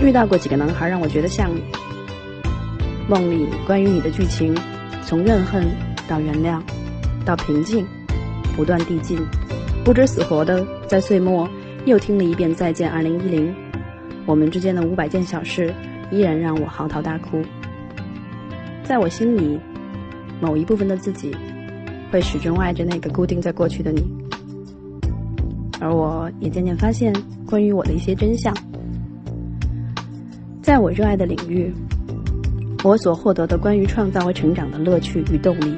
[0.00, 1.62] 遇到过几个男孩让我觉得像你。
[3.08, 4.54] 梦里关于你的剧情，
[5.04, 5.64] 从怨恨
[6.08, 6.60] 到原谅，
[7.24, 7.86] 到平静，
[8.56, 9.18] 不断递进。
[9.84, 11.48] 不知死活的在岁末
[11.84, 13.48] 又听了一遍《再见二零一零》。
[14.26, 15.72] 我们之间的五百件小事，
[16.10, 17.42] 依然让我嚎啕大哭。
[18.82, 19.58] 在我心里，
[20.40, 21.34] 某一部分的自己，
[22.10, 24.02] 会始终爱着那个固定在过去的你。
[25.78, 27.14] 而我也渐渐发现，
[27.46, 28.52] 关于我的一些真相。
[30.66, 31.72] 在我热爱的领域，
[32.82, 35.72] 我所获得的关于创造和成长的乐趣与动力，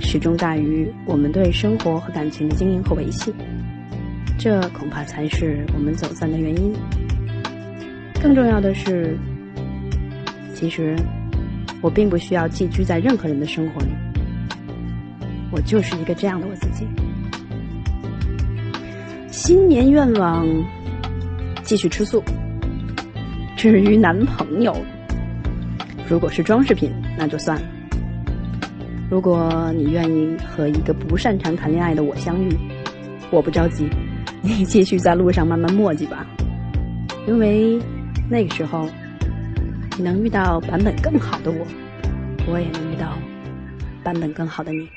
[0.00, 3.32] 始终大于我们对生活和感情的经营和维系。
[4.36, 6.72] 这恐怕才是我们走散的原因。
[8.20, 9.16] 更重要的是，
[10.52, 10.96] 其实
[11.80, 13.90] 我并不需要寄居在任何人的生活里，
[15.52, 16.84] 我就是一个这样的我自己。
[19.30, 20.44] 新年愿望：
[21.62, 22.20] 继续吃素。
[23.62, 24.76] 至于男朋友，
[26.08, 27.62] 如果是装饰品，那就算了。
[29.08, 32.48] 如果你愿意和一个不擅长谈恋爱的我相遇，
[33.30, 33.88] 我不着急，
[34.42, 36.26] 你继续在路上慢慢磨叽吧，
[37.28, 37.80] 因为。
[38.28, 38.88] 那个时候，
[39.96, 41.64] 你能遇到版本更好的我，
[42.50, 43.16] 我也能遇到
[44.02, 44.88] 版本更好的你。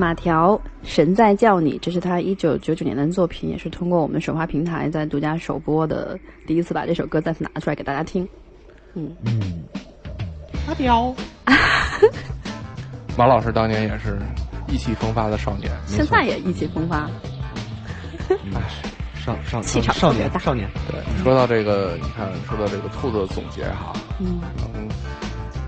[0.00, 8.26] 马条，《神在叫你》，这是他一九九九年的作品，也是通过我们首发平台在独家首播的，第一次把这首歌再次拿出来给大家听。
[8.94, 9.14] 嗯。
[9.26, 9.62] 嗯，
[10.66, 11.14] 阿刁，
[13.14, 14.18] 马老师当年也是
[14.68, 17.06] 意气风发的少年，现在也意气风发。
[19.14, 20.38] 少少气场少年大。
[20.40, 24.40] 少年，对，说到这个，你看，说到这个兔子的总结哈，嗯，
[24.74, 24.88] 嗯，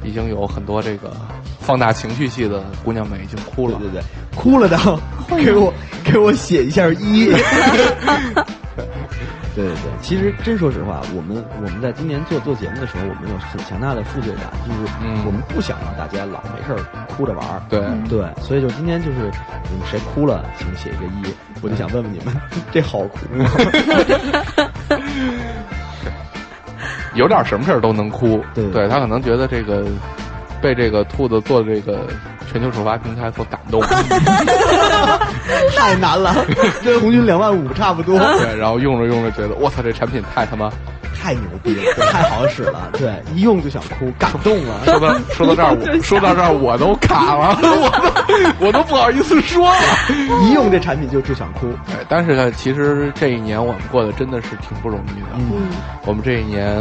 [0.02, 1.14] 已经有很多这个
[1.62, 4.04] 放大情绪戏的姑娘们已经哭了，对对对，
[4.36, 4.76] 哭了的，
[5.38, 5.72] 给我
[6.04, 7.32] 给我写一下 一。
[9.54, 14.78] 对对对，其实真说实话，我们我们在今年做做节目的时候，我们有很强大的负罪感，就是
[15.26, 16.78] 我们不想让大家老没事儿
[17.14, 17.60] 哭着玩儿。
[17.68, 17.78] 对。
[18.08, 19.30] 对，所以就今天就是
[19.70, 22.34] 你们谁哭了，请写一个一，我就想问问你们，
[22.72, 23.50] 这好哭吗？
[27.14, 28.70] 有点什么事儿都能哭，对。
[28.70, 29.84] 对他可能觉得这个
[30.62, 32.06] 被这个兔子做的这个
[32.50, 33.82] 全球首发平台所感动，
[35.76, 36.34] 太难了，
[36.84, 38.16] 跟红军两万五差不多。
[38.38, 40.70] 对，然后用着用着觉得我操，这产品太他妈
[41.20, 44.80] 太牛逼了，太好使了，对，一用就想哭，感动了。
[44.86, 47.90] 说到说到这儿，我 说到这儿我都卡了，我
[48.60, 49.76] 都我都不好意思说了。
[50.44, 51.66] 一用这产品就就想哭。
[51.86, 55.26] 对，但是呢，其实这一年我们过得真的是挺不容易的。
[55.36, 55.68] 嗯，
[56.06, 56.76] 我们这一年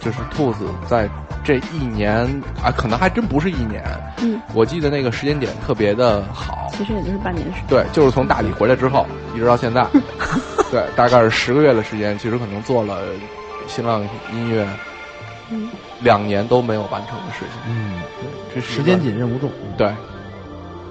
[0.00, 1.08] 就是兔子在
[1.44, 2.16] 这一年
[2.62, 3.82] 啊，可能还真不是一年。
[4.22, 6.68] 嗯，我记得那个时间点特别的好。
[6.72, 7.64] 其实也就是半年时间。
[7.68, 9.86] 对，就是从大理回来之后，一直到现在，
[10.70, 13.02] 对，大概是十个月的时间，其实可能做了
[13.66, 14.66] 新浪音乐，
[15.50, 15.68] 嗯，
[16.00, 17.60] 两年都没有完成的事情。
[17.68, 19.50] 嗯，对，这是时间紧，任务重。
[19.76, 19.92] 对，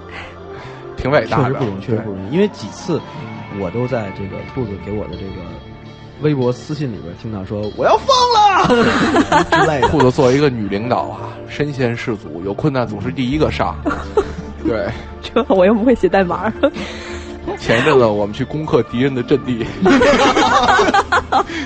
[0.96, 2.30] 挺伟大的，确实不容易，确实不容易。
[2.32, 3.00] 因为几次
[3.58, 5.42] 我都在这个兔子给我的这个
[6.22, 8.66] 微博私信里边听到说我要疯了
[9.50, 9.88] 之类的。
[9.88, 13.74] 兔子作为一个女领导啊，身先士卒，有困难总是第一个上。
[14.62, 14.88] 对，
[15.22, 16.52] 这我又不会写代码。
[17.58, 19.64] 前一阵子我们去攻克敌人的阵地，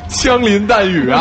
[0.08, 1.20] 枪林弹雨啊，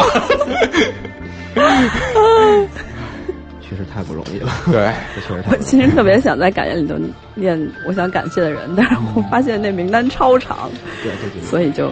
[3.60, 4.52] 确实太不容易了。
[4.72, 5.52] 对，这确实太。
[5.52, 6.96] 我其实特别想在感言里头
[7.34, 10.70] 念我想感谢的人，但是我发现那名单超长，
[11.02, 11.92] 对对对，所以就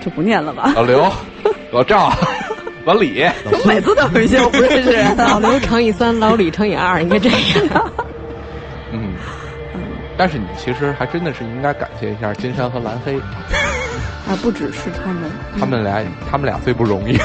[0.00, 0.72] 就不念了吧。
[0.74, 1.10] 老刘、
[1.72, 2.12] 老赵、
[2.84, 5.16] 老李，我每次都有一些我不认识人。
[5.18, 7.92] 老刘乘以三，老李乘以二，应该这样。
[8.92, 9.14] 嗯，
[10.16, 13.18] 但是你其实还真的是应该感谢一下金山和蓝黑。
[14.26, 15.30] 啊，不只是他们，
[15.60, 17.18] 他们俩，他们俩最不容易。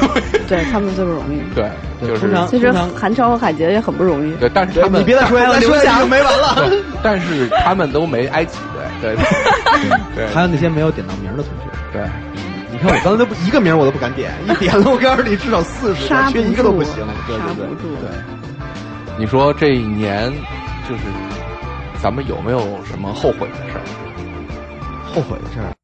[0.50, 1.40] 对他们最不容易。
[1.56, 1.70] 对，
[2.06, 4.34] 就是其实韩超和海杰也很不容易。
[4.34, 6.70] 对，但是他们你别再说，再说就没完了。
[7.02, 8.58] 但是他们都没挨挤，
[9.02, 9.26] 对对
[10.14, 10.28] 对。
[10.34, 12.02] 还有那些没有点到名的同学，对，
[12.82, 17.06] 你看我刚才都不一个名我都不敢点，一点了我告诉你至少四十个，缺一个都不行。
[17.28, 18.10] 对对对对。
[19.18, 20.32] 你说这一年
[20.88, 21.04] 就是
[22.02, 23.84] 咱们有没有什么后悔的事儿？
[25.14, 25.74] 后悔的事儿。